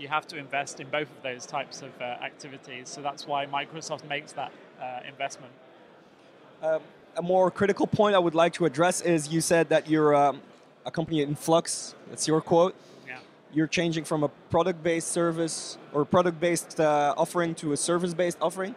you 0.00 0.08
have 0.08 0.26
to 0.28 0.36
invest 0.36 0.80
in 0.80 0.88
both 0.88 1.10
of 1.16 1.22
those 1.22 1.44
types 1.44 1.82
of 1.82 1.90
uh, 2.00 2.04
activities. 2.04 2.88
So 2.88 3.02
that's 3.02 3.26
why 3.26 3.46
Microsoft 3.46 4.08
makes 4.08 4.32
that 4.32 4.52
uh, 4.80 5.00
investment. 5.08 5.52
Um, 6.62 6.80
a 7.16 7.22
more 7.22 7.50
critical 7.50 7.86
point 7.86 8.14
I 8.14 8.18
would 8.18 8.34
like 8.34 8.52
to 8.54 8.64
address 8.64 9.00
is 9.00 9.28
you 9.28 9.40
said 9.40 9.68
that 9.70 9.90
you're 9.90 10.14
um, 10.14 10.40
a 10.86 10.90
company 10.90 11.22
in 11.22 11.34
flux. 11.34 11.94
That's 12.08 12.28
your 12.28 12.40
quote. 12.40 12.74
Yeah. 13.06 13.18
You're 13.52 13.66
changing 13.66 14.04
from 14.04 14.22
a 14.22 14.28
product-based 14.50 15.08
service 15.08 15.78
or 15.92 16.04
product-based 16.04 16.78
uh, 16.80 17.14
offering 17.16 17.54
to 17.56 17.72
a 17.72 17.76
service-based 17.76 18.38
offering. 18.40 18.74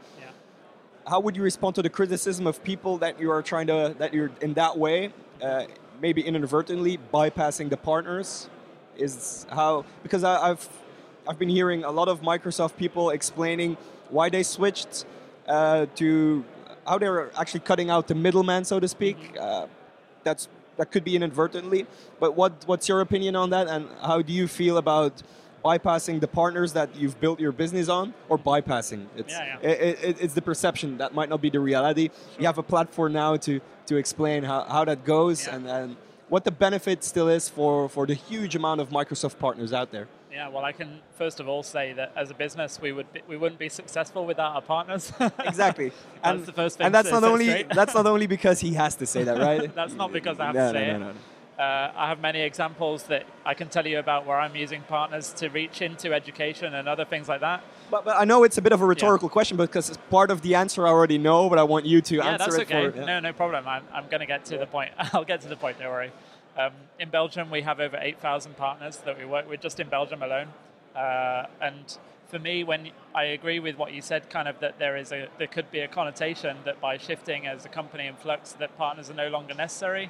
How 1.12 1.20
would 1.20 1.36
you 1.36 1.44
respond 1.44 1.76
to 1.76 1.82
the 1.82 1.90
criticism 1.90 2.48
of 2.48 2.64
people 2.64 2.98
that 3.00 3.20
you 3.20 3.32
are 3.32 3.42
trying 3.42 3.68
to 3.68 3.94
that 3.98 4.14
you're 4.14 4.32
in 4.40 4.54
that 4.54 4.78
way, 4.78 5.12
uh, 5.42 5.66
maybe 6.02 6.22
inadvertently 6.22 7.00
bypassing 7.14 7.70
the 7.70 7.76
partners? 7.76 8.50
Is 8.96 9.46
how 9.52 9.84
because 10.04 10.24
I, 10.24 10.52
I've 10.52 10.70
I've 11.28 11.38
been 11.38 11.50
hearing 11.50 11.84
a 11.84 11.92
lot 11.92 12.08
of 12.08 12.22
Microsoft 12.22 12.78
people 12.78 13.10
explaining 13.10 13.76
why 14.10 14.30
they 14.30 14.42
switched 14.42 15.04
uh, 15.50 15.88
to 15.98 16.46
how 16.88 16.98
they're 16.98 17.30
actually 17.38 17.60
cutting 17.60 17.90
out 17.90 18.08
the 18.08 18.16
middleman, 18.16 18.64
so 18.64 18.80
to 18.80 18.88
speak. 18.88 19.18
Uh, 19.38 19.68
that's 20.24 20.48
that 20.78 20.92
could 20.92 21.04
be 21.04 21.18
inadvertently. 21.18 21.88
But 22.22 22.38
what 22.38 22.54
what's 22.68 22.88
your 22.88 23.02
opinion 23.02 23.36
on 23.36 23.50
that, 23.50 23.68
and 23.68 23.90
how 24.02 24.22
do 24.22 24.32
you 24.32 24.48
feel 24.48 24.78
about 24.78 25.22
bypassing 25.64 26.20
the 26.20 26.28
partners 26.28 26.74
that 26.74 26.96
you've 26.96 27.20
built 27.20 27.40
your 27.40 27.52
business 27.52 27.90
on, 27.90 28.14
or 28.30 28.38
bypassing? 28.38 29.06
It's 29.16 29.34
Yeah, 29.34 29.58
yeah. 29.62 29.70
It, 29.70 30.00
it, 30.04 30.18
it's 30.22 30.34
the 30.34 30.42
perception 30.42 30.98
that 30.98 31.14
might 31.14 31.30
not 31.30 31.42
be 31.42 31.50
the 31.50 31.60
reality. 31.60 32.10
You 32.40 32.46
have 32.46 32.58
a 32.58 32.64
platform 32.64 33.14
now 33.14 33.38
to 33.38 33.62
to 33.88 33.98
explain 33.98 34.44
how, 34.44 34.64
how 34.64 34.86
that 34.86 35.04
goes 35.04 35.48
Yeah. 35.48 35.56
and, 35.56 35.68
and 35.68 35.96
what 36.30 36.46
the 36.46 36.52
benefit 36.52 37.04
still 37.04 37.28
is 37.28 37.50
for, 37.50 37.90
for 37.90 38.06
the 38.06 38.14
huge 38.14 38.56
amount 38.56 38.80
of 38.80 38.90
Microsoft 38.90 39.38
partners 39.38 39.74
out 39.74 39.92
there. 39.92 40.08
Yeah, 40.32 40.48
well, 40.48 40.64
I 40.64 40.72
can 40.72 41.02
first 41.18 41.42
of 41.42 41.50
all 41.50 41.62
say 41.62 41.92
that 41.94 42.14
as 42.16 42.32
a 42.32 42.34
business, 42.34 42.80
we 42.80 42.94
would 42.94 43.12
be, 43.12 43.22
we 43.28 43.36
wouldn't 43.36 43.60
be 43.60 43.68
successful 43.68 44.26
without 44.26 44.56
our 44.56 44.62
partners. 44.62 45.12
Exactly. 45.40 45.92
That's 46.24 46.38
and, 46.38 46.46
the 46.46 46.54
first 46.54 46.78
thing 46.78 46.86
And 46.86 46.96
that's 46.96 47.12
not 47.12 47.26
only 47.26 47.64
that's 47.64 47.94
not 48.00 48.06
only 48.06 48.28
because 48.28 48.62
he 48.62 48.74
has 48.76 48.96
to 48.96 49.06
say 49.06 49.24
that, 49.26 49.38
right? 49.40 49.76
That's 49.76 49.94
not 49.94 50.14
because 50.14 50.40
I 50.40 50.46
have 50.46 50.56
no, 50.56 50.72
to 50.72 50.80
say 50.80 50.88
no, 50.88 50.96
it. 50.96 51.00
no, 51.00 51.06
no, 51.08 51.12
no. 51.12 51.20
Uh, 51.60 51.92
I 51.96 52.08
have 52.08 52.20
many 52.20 52.42
examples 52.42 53.04
that 53.04 53.26
I 53.46 53.54
can 53.54 53.70
tell 53.70 53.86
you 53.86 54.00
about 54.00 54.26
where 54.26 54.40
I'm 54.40 54.56
using 54.56 54.82
partners 54.84 55.32
to 55.34 55.50
reach 55.50 55.82
into 55.82 56.14
education 56.14 56.74
and 56.74 56.88
other 56.88 57.06
things 57.06 57.28
like 57.28 57.42
that. 57.42 57.64
But, 57.92 58.06
but 58.06 58.18
I 58.18 58.26
know 58.26 58.44
it's 58.44 58.58
a 58.58 58.62
bit 58.62 58.72
of 58.72 58.82
a 58.82 58.86
rhetorical 58.86 59.30
question 59.30 59.58
because 59.58 59.90
it's 59.90 60.00
part 60.10 60.32
of 60.32 60.42
the 60.42 60.56
answer 60.56 60.88
I 60.88 60.90
already 60.90 61.18
know, 61.18 61.50
but 61.50 61.60
I 61.60 61.64
want 61.64 61.86
you 61.86 62.02
to 62.02 62.16
yeah, 62.16 62.26
answer 62.26 62.52
that's 62.52 62.56
it 62.56 62.62
okay. 62.74 62.90
for. 62.90 62.98
yeah. 62.98 63.06
No, 63.06 63.20
no 63.20 63.34
problem. 63.34 63.68
I'm, 63.68 63.84
I'm 63.94 64.08
going 64.08 64.22
to 64.22 64.26
get 64.26 64.46
to 64.46 64.58
the 64.58 64.66
point. 64.66 64.92
I'll 65.14 65.26
get 65.26 65.42
to 65.42 65.50
the 65.50 65.58
point. 65.58 65.78
Don't 65.78 65.90
worry. 65.90 66.12
Um, 66.58 66.74
in 67.00 67.10
Belgium, 67.10 67.50
we 67.50 67.62
have 67.62 67.80
over 67.80 67.98
8,000 68.00 68.58
partners 68.58 68.98
that 69.06 69.18
we 69.18 69.26
work 69.26 69.48
with 69.48 69.62
just 69.62 69.80
in 69.80 69.88
Belgium 69.88 70.24
alone. 70.24 70.48
Uh, 70.96 71.46
and 71.62 71.98
for 72.28 72.40
me, 72.40 72.64
when 72.64 72.92
I 73.14 73.24
agree 73.24 73.60
with 73.60 73.78
what 73.78 73.94
you 73.94 74.02
said, 74.02 74.30
kind 74.30 74.48
of 74.48 74.60
that 74.62 74.80
there 74.80 74.98
is 74.98 75.12
a 75.12 75.28
there 75.38 75.48
could 75.48 75.70
be 75.70 75.80
a 75.80 75.88
connotation 75.88 76.58
that 76.66 76.80
by 76.82 76.98
shifting 76.98 77.46
as 77.46 77.66
a 77.66 77.70
company 77.70 78.08
in 78.08 78.16
flux, 78.16 78.54
that 78.54 78.78
partners 78.78 79.10
are 79.10 79.14
no 79.14 79.28
longer 79.28 79.54
necessary. 79.54 80.10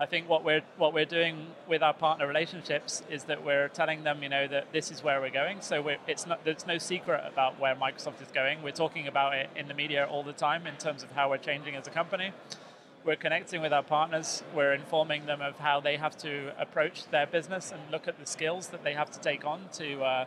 I 0.00 0.06
think 0.06 0.30
what 0.30 0.44
we're 0.44 0.62
what 0.78 0.94
we're 0.94 1.04
doing 1.04 1.48
with 1.68 1.82
our 1.82 1.92
partner 1.92 2.26
relationships 2.26 3.02
is 3.10 3.24
that 3.24 3.44
we're 3.44 3.68
telling 3.68 4.02
them, 4.02 4.22
you 4.22 4.30
know, 4.30 4.48
that 4.48 4.72
this 4.72 4.90
is 4.90 5.04
where 5.04 5.20
we're 5.20 5.28
going. 5.28 5.60
So 5.60 5.90
it's 6.08 6.26
not 6.26 6.42
there's 6.42 6.66
no 6.66 6.78
secret 6.78 7.22
about 7.30 7.60
where 7.60 7.74
Microsoft 7.74 8.22
is 8.22 8.30
going. 8.32 8.62
We're 8.62 8.70
talking 8.70 9.06
about 9.06 9.34
it 9.34 9.50
in 9.54 9.68
the 9.68 9.74
media 9.74 10.06
all 10.10 10.22
the 10.22 10.32
time 10.32 10.66
in 10.66 10.76
terms 10.76 11.02
of 11.02 11.10
how 11.12 11.28
we're 11.28 11.36
changing 11.36 11.76
as 11.76 11.86
a 11.86 11.90
company. 11.90 12.32
We're 13.04 13.16
connecting 13.16 13.60
with 13.60 13.74
our 13.74 13.82
partners. 13.82 14.42
We're 14.54 14.72
informing 14.72 15.26
them 15.26 15.42
of 15.42 15.58
how 15.58 15.80
they 15.80 15.98
have 15.98 16.16
to 16.18 16.58
approach 16.58 17.10
their 17.10 17.26
business 17.26 17.70
and 17.70 17.82
look 17.90 18.08
at 18.08 18.18
the 18.18 18.26
skills 18.26 18.68
that 18.68 18.82
they 18.82 18.94
have 18.94 19.10
to 19.10 19.20
take 19.20 19.44
on 19.44 19.68
to. 19.74 20.02
Uh, 20.02 20.24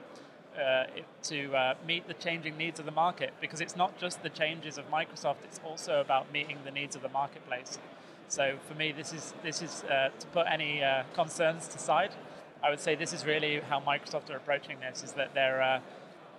uh, 0.53 0.85
to 1.23 1.51
uh, 1.55 1.73
meet 1.87 2.07
the 2.07 2.13
changing 2.13 2.55
needs 2.55 2.79
of 2.79 2.85
the 2.85 2.91
market 2.91 3.33
because 3.41 3.59
it's 3.59 3.75
not 3.75 3.97
just 3.97 4.21
the 4.21 4.29
changes 4.29 4.77
of 4.77 4.87
Microsoft, 4.91 5.37
it's 5.43 5.59
also 5.65 5.99
about 5.99 6.31
meeting 6.31 6.59
the 6.63 6.69
needs 6.69 6.95
of 6.95 7.01
the 7.01 7.09
marketplace. 7.09 7.79
So 8.27 8.57
for 8.67 8.73
me, 8.75 8.91
this 8.91 9.13
is 9.13 9.33
this 9.43 9.61
is 9.61 9.83
uh, 9.83 10.09
to 10.19 10.27
put 10.27 10.47
any 10.47 10.83
uh, 10.83 11.03
concerns 11.13 11.67
aside. 11.75 12.11
I 12.63 12.69
would 12.69 12.79
say 12.79 12.95
this 12.95 13.13
is 13.13 13.25
really 13.25 13.59
how 13.59 13.79
Microsoft 13.79 14.29
are 14.29 14.37
approaching 14.37 14.79
this: 14.79 15.03
is 15.03 15.11
that 15.13 15.33
they're 15.33 15.61
uh, 15.61 15.79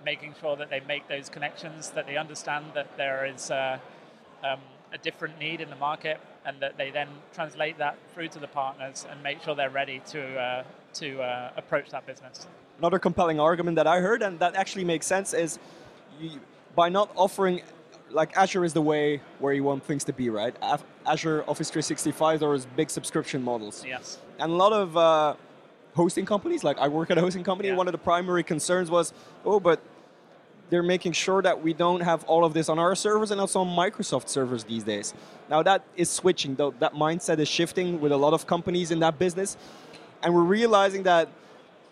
making 0.05 0.35
sure 0.41 0.57
that 0.57 0.71
they 0.71 0.81
make 0.81 1.09
those 1.09 1.29
connections, 1.29 1.91
that 1.91 2.07
they 2.07 2.17
understand 2.17 2.67
that 2.75 2.97
there 2.97 3.25
is 3.26 3.50
uh, 3.50 3.79
um, 4.43 4.61
a 4.93 4.99
different 4.99 5.38
need 5.38 5.61
in 5.61 5.71
the 5.71 5.76
market, 5.76 6.21
and 6.45 6.61
that 6.61 6.76
they 6.76 6.91
then 6.91 7.09
translate 7.33 7.79
that 7.79 7.97
through 8.12 8.29
to 8.29 8.38
the 8.38 8.49
partners 8.49 9.07
and 9.11 9.23
make 9.23 9.43
sure 9.43 9.55
they're 9.55 9.71
ready 9.71 10.00
to 10.07 10.37
uh, 10.37 10.64
to 10.95 11.21
uh, 11.23 11.50
approach 11.57 11.91
that 11.91 12.07
business. 12.07 12.47
Another 12.79 12.99
compelling 12.99 13.41
argument 13.41 13.76
that 13.76 13.87
I 13.87 14.00
heard, 14.00 14.23
and 14.23 14.38
that 14.41 14.55
actually 14.57 14.85
makes 14.85 15.07
sense, 15.07 15.33
is 15.33 15.59
you, 16.21 16.41
by 16.75 16.88
not 16.88 17.11
offering 17.14 17.62
like 18.14 18.37
Azure 18.37 18.64
is 18.64 18.73
the 18.73 18.80
way 18.80 19.21
where 19.40 19.52
you 19.52 19.64
want 19.64 19.85
things 19.85 20.04
to 20.04 20.12
be, 20.12 20.30
right? 20.30 20.54
Azure 21.06 21.42
Office 21.49 21.68
365, 21.68 22.40
those 22.40 22.66
big 22.76 22.88
subscription 22.88 23.42
models. 23.42 23.85
Yes. 23.87 24.18
And 24.38 24.52
a 24.52 24.54
lot 24.54 24.73
of 24.73 24.97
uh, 24.97 25.35
hosting 25.94 26.25
companies, 26.25 26.62
like 26.64 26.78
I 26.78 26.88
work 26.88 27.11
at 27.11 27.18
a 27.18 27.21
hosting 27.21 27.44
company, 27.44 27.68
Yeah. 27.68 27.76
one 27.76 27.88
of 27.88 27.92
the 27.92 27.99
primary 27.99 28.42
concerns 28.44 28.90
was, 28.90 29.12
oh, 29.44 29.59
but 29.61 29.80
they're 30.71 30.83
making 30.83 31.12
sure 31.12 31.42
that 31.42 31.62
we 31.62 31.75
don't 31.75 32.00
have 32.00 32.25
all 32.25 32.44
of 32.44 32.54
this 32.54 32.68
on 32.68 32.78
our 32.78 32.94
servers 32.94 33.30
and 33.30 33.40
also 33.40 33.61
on 33.61 33.68
Microsoft 33.76 34.28
servers 34.28 34.64
these 34.64 34.85
days. 34.85 35.12
Now 35.50 35.62
that 35.62 35.85
is 35.97 36.09
switching, 36.09 36.54
though 36.54 36.73
that 36.78 36.94
mindset 36.94 37.38
is 37.38 37.49
shifting 37.49 38.00
with 38.00 38.12
a 38.12 38.16
lot 38.16 38.33
of 38.33 38.47
companies 38.47 38.90
in 38.90 39.00
that 39.00 39.18
business. 39.18 39.56
And 40.23 40.35
we're 40.35 40.42
realizing 40.42 41.02
that 41.02 41.28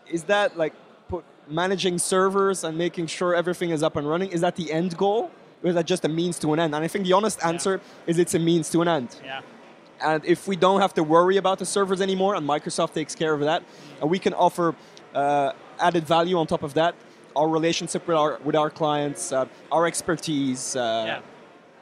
is 0.09 0.25
that 0.25 0.57
like 0.57 0.73
put, 1.09 1.25
managing 1.49 1.99
servers 1.99 2.65
and 2.65 2.79
making 2.79 3.09
sure 3.09 3.35
everything 3.35 3.71
is 3.71 3.83
up 3.83 3.97
and 3.97 4.09
running, 4.09 4.31
is 4.31 4.41
that 4.41 4.57
the 4.57 4.73
end 4.73 4.97
goal? 4.97 5.31
Is 5.63 5.75
that 5.75 5.87
just 5.87 6.05
a 6.05 6.09
means 6.09 6.39
to 6.41 6.53
an 6.53 6.59
end? 6.59 6.75
And 6.75 6.85
I 6.85 6.89
think 6.89 7.07
the 7.07 7.13
honest 7.13 7.45
answer 7.45 7.81
is 8.07 8.19
it's 8.19 8.35
a 8.35 8.39
means 8.39 8.69
to 8.71 8.83
an 8.83 8.89
end. 8.89 9.17
Yeah. 9.25 9.41
And 10.05 10.25
if 10.25 10.49
we 10.49 10.57
don't 10.57 10.81
have 10.81 10.95
to 10.95 11.03
worry 11.05 11.37
about 11.37 11.59
the 11.59 11.67
servers 11.67 12.01
anymore, 12.01 12.35
and 12.35 12.49
Microsoft 12.49 12.95
takes 12.95 13.15
care 13.15 13.35
of 13.35 13.41
that, 13.41 13.63
and 14.01 14.11
we 14.11 14.19
can 14.19 14.35
offer 14.35 14.75
uh, 15.15 15.53
added 15.79 16.05
value 16.05 16.37
on 16.39 16.47
top 16.47 16.63
of 16.65 16.75
that, 16.75 16.95
our 17.37 17.49
relationship 17.49 18.07
with 18.07 18.17
our 18.17 18.39
with 18.45 18.57
our 18.57 18.71
clients, 18.71 19.33
uh, 19.33 19.47
our 19.71 19.87
expertise. 19.87 20.77
Uh, 20.77 21.05
Yeah, 21.07 21.21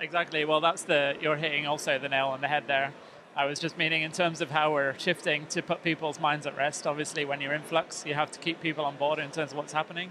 exactly. 0.01 0.45
Well, 0.45 0.61
that's 0.61 0.83
the 0.83 1.17
you're 1.21 1.37
hitting 1.37 1.67
also 1.67 1.99
the 1.99 2.09
nail 2.09 2.27
on 2.29 2.41
the 2.41 2.49
head 2.49 2.65
there. 2.67 2.93
I 3.37 3.47
was 3.47 3.59
just 3.59 3.79
meaning 3.79 4.03
in 4.03 4.13
terms 4.13 4.41
of 4.41 4.51
how 4.51 4.73
we're 4.75 4.99
shifting 4.99 5.47
to 5.47 5.63
put 5.63 5.83
people's 5.83 6.21
minds 6.21 6.47
at 6.47 6.57
rest. 6.57 6.87
Obviously, 6.87 7.25
when 7.25 7.41
you're 7.41 7.55
in 7.55 7.63
flux, 7.63 8.05
you 8.05 8.15
have 8.15 8.31
to 8.33 8.39
keep 8.39 8.61
people 8.61 8.85
on 8.85 8.97
board 8.97 9.19
in 9.19 9.31
terms 9.31 9.53
of 9.53 9.57
what's 9.57 9.73
happening. 9.73 10.11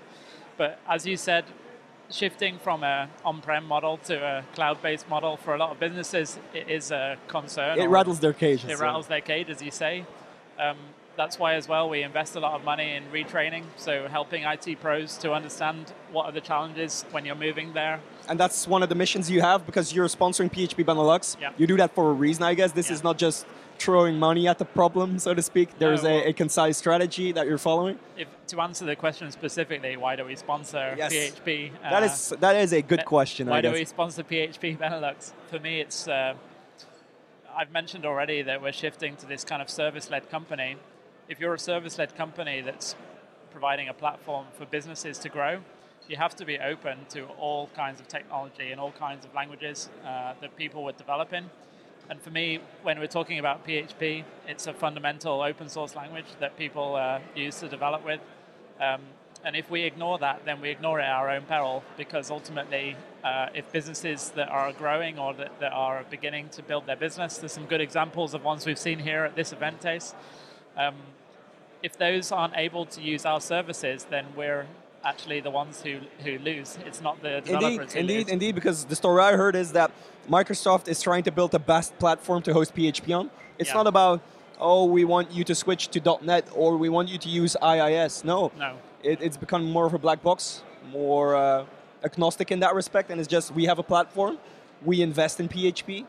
But 0.57 0.79
as 0.87 1.05
you 1.05 1.15
said, 1.15 1.45
shifting 2.09 2.57
from 2.59 2.83
a 2.83 3.09
on-prem 3.23 3.65
model 3.65 3.97
to 3.97 4.15
a 4.15 4.43
cloud-based 4.55 5.07
model 5.09 5.37
for 5.37 5.53
a 5.53 5.57
lot 5.57 5.71
of 5.71 5.79
businesses, 5.79 6.39
is 6.53 6.91
a 6.91 7.17
concern. 7.27 7.79
It 7.79 7.87
rattles 7.87 8.19
their 8.19 8.33
cage. 8.33 8.65
it 8.65 8.77
so- 8.77 8.83
rattles 8.83 9.07
their 9.07 9.21
cage, 9.21 9.49
as 9.49 9.61
you 9.61 9.71
say. 9.71 10.05
Um, 10.57 10.77
that's 11.15 11.37
why, 11.37 11.55
as 11.55 11.67
well, 11.67 11.89
we 11.89 12.01
invest 12.01 12.35
a 12.35 12.39
lot 12.39 12.53
of 12.53 12.63
money 12.63 12.93
in 12.95 13.03
retraining, 13.11 13.63
so 13.75 14.07
helping 14.07 14.43
IT 14.43 14.79
pros 14.79 15.17
to 15.17 15.33
understand 15.33 15.93
what 16.11 16.25
are 16.25 16.31
the 16.31 16.41
challenges 16.41 17.03
when 17.11 17.25
you're 17.25 17.35
moving 17.35 17.73
there. 17.73 17.99
And 18.29 18.39
that's 18.39 18.67
one 18.67 18.83
of 18.83 18.89
the 18.89 18.95
missions 18.95 19.29
you 19.29 19.41
have 19.41 19.65
because 19.65 19.91
you're 19.93 20.07
sponsoring 20.07 20.51
PHP 20.51 20.85
Benelux. 20.85 21.35
Yeah. 21.41 21.51
You 21.57 21.65
do 21.65 21.77
that 21.77 21.95
for 21.95 22.11
a 22.11 22.13
reason, 22.13 22.43
I 22.43 22.53
guess. 22.53 22.71
This 22.71 22.87
Yeah. 22.89 22.93
is 22.95 23.03
not 23.03 23.17
just 23.17 23.45
throwing 23.79 24.19
money 24.19 24.47
at 24.47 24.59
the 24.59 24.65
problem, 24.65 25.17
so 25.19 25.33
to 25.33 25.41
speak. 25.41 25.79
There's 25.79 26.03
well- 26.03 26.11
a, 26.19 26.29
a 26.29 26.33
concise 26.33 26.77
strategy 26.77 27.31
that 27.31 27.47
you're 27.47 27.57
following. 27.57 27.97
If, 28.17 28.27
to 28.47 28.61
answer 28.61 28.85
the 28.85 28.95
question 28.95 29.31
specifically, 29.31 29.97
why 29.97 30.15
do 30.15 30.25
we 30.25 30.35
sponsor 30.35 30.93
Yes. 30.97 31.11
PHP? 31.13 31.71
that 31.81 32.03
uh, 32.03 32.05
is 32.05 32.29
that 32.39 32.55
is 32.55 32.73
a 32.73 32.81
good 32.83 33.05
question. 33.05 33.47
Why 33.47 33.61
do 33.61 33.71
we 33.71 33.85
sponsor 33.85 34.23
PHP 34.23 34.77
Benelux? 34.77 35.31
For 35.49 35.59
me, 35.59 35.81
it's 35.81 36.07
uh, 36.07 36.35
I've 37.55 37.71
mentioned 37.71 38.05
already 38.05 38.43
that 38.43 38.61
we're 38.61 38.71
shifting 38.71 39.15
to 39.17 39.25
this 39.25 39.43
kind 39.43 39.61
of 39.61 39.69
service-led 39.69 40.29
company. 40.29 40.75
If 41.27 41.39
you're 41.39 41.55
a 41.55 41.59
service-led 41.59 42.15
company 42.15 42.61
that's 42.61 42.95
providing 43.51 43.89
a 43.89 43.93
platform 43.93 44.45
for 44.53 44.65
businesses 44.65 45.17
to 45.19 45.29
grow, 45.29 45.61
you 46.09 46.17
have 46.17 46.35
to 46.35 46.43
be 46.43 46.57
open 46.57 46.97
to 47.09 47.25
all 47.39 47.69
kinds 47.75 48.01
of 48.01 48.07
technology 48.07 48.71
and 48.71 48.81
all 48.81 48.91
kinds 48.91 49.25
of 49.25 49.33
languages 49.35 49.89
uh, 50.03 50.33
that 50.41 50.55
people 50.57 50.83
would 50.83 50.97
develop 50.97 51.31
in. 51.33 51.45
And 52.09 52.19
for 52.19 52.31
me, 52.31 52.59
when 52.81 52.99
we're 52.99 53.05
talking 53.05 53.37
about 53.37 53.65
PHP, 53.65 54.23
it's 54.47 54.65
a 54.65 54.73
fundamental 54.73 55.41
open 55.43 55.69
source 55.69 55.95
language 55.95 56.25
that 56.39 56.57
people 56.57 56.95
uh, 56.95 57.19
use 57.35 57.59
to 57.59 57.69
develop 57.69 58.03
with. 58.03 58.19
Um, 58.81 59.01
and 59.45 59.55
if 59.55 59.69
we 59.69 59.83
ignore 59.83 60.17
that, 60.17 60.43
then 60.45 60.59
we 60.59 60.69
ignore 60.69 60.99
it 60.99 61.03
at 61.03 61.11
our 61.11 61.29
own 61.29 61.43
peril 61.43 61.83
because 61.95 62.31
ultimately, 62.31 62.97
uh, 63.23 63.47
if 63.53 63.71
businesses 63.71 64.31
that 64.31 64.49
are 64.49 64.73
growing 64.73 65.19
or 65.19 65.35
that, 65.35 65.59
that 65.59 65.71
are 65.71 66.03
beginning 66.09 66.49
to 66.49 66.63
build 66.63 66.87
their 66.87 66.95
business, 66.95 67.37
there's 67.37 67.53
some 67.53 67.67
good 67.67 67.81
examples 67.81 68.33
of 68.33 68.43
ones 68.43 68.65
we've 68.65 68.79
seen 68.79 68.97
here 68.97 69.23
at 69.25 69.35
this 69.35 69.53
event, 69.53 69.81
Thijs. 69.81 70.15
Um, 70.75 70.95
if 71.83 71.97
those 71.97 72.31
aren't 72.31 72.57
able 72.57 72.85
to 72.87 73.01
use 73.01 73.25
our 73.25 73.39
services, 73.39 74.07
then 74.09 74.25
we're 74.35 74.65
actually 75.03 75.39
the 75.39 75.49
ones 75.51 75.81
who, 75.81 75.99
who 76.23 76.37
lose. 76.39 76.77
It's 76.85 77.01
not 77.01 77.21
the 77.21 77.37
Indeed, 77.37 77.51
developers 77.51 77.93
who 77.93 77.99
indeed, 77.99 78.17
lose. 78.25 78.29
indeed. 78.29 78.55
Because 78.55 78.85
the 78.85 78.95
story 78.95 79.21
I 79.23 79.33
heard 79.33 79.55
is 79.55 79.71
that 79.73 79.91
Microsoft 80.29 80.87
is 80.87 81.01
trying 81.01 81.23
to 81.23 81.31
build 81.31 81.51
the 81.51 81.59
best 81.59 81.97
platform 81.99 82.41
to 82.43 82.53
host 82.53 82.75
PHP 82.75 83.17
on. 83.17 83.29
It's 83.57 83.69
Yeah. 83.69 83.75
not 83.75 83.87
about 83.87 84.21
oh 84.61 84.83
we 84.85 85.05
want 85.05 85.31
you 85.31 85.43
to 85.45 85.55
switch 85.55 85.87
to 85.89 86.19
.NET 86.21 86.45
or 86.53 86.77
we 86.77 86.89
want 86.89 87.07
you 87.09 87.17
to 87.17 87.29
use 87.29 87.55
IIS. 87.61 88.23
No, 88.23 88.51
No. 88.57 88.75
it, 89.03 89.21
it's 89.21 89.37
become 89.37 89.63
more 89.71 89.85
of 89.85 89.93
a 89.93 89.97
black 89.99 90.21
box, 90.21 90.63
more 90.91 91.35
uh, 91.35 91.65
agnostic 92.03 92.51
in 92.51 92.59
that 92.59 92.75
respect, 92.75 93.09
and 93.09 93.19
it's 93.19 93.27
just 93.27 93.53
we 93.55 93.65
have 93.65 93.79
a 93.79 93.83
platform, 93.83 94.37
we 94.83 95.01
invest 95.01 95.39
in 95.39 95.47
PHP, 95.47 96.05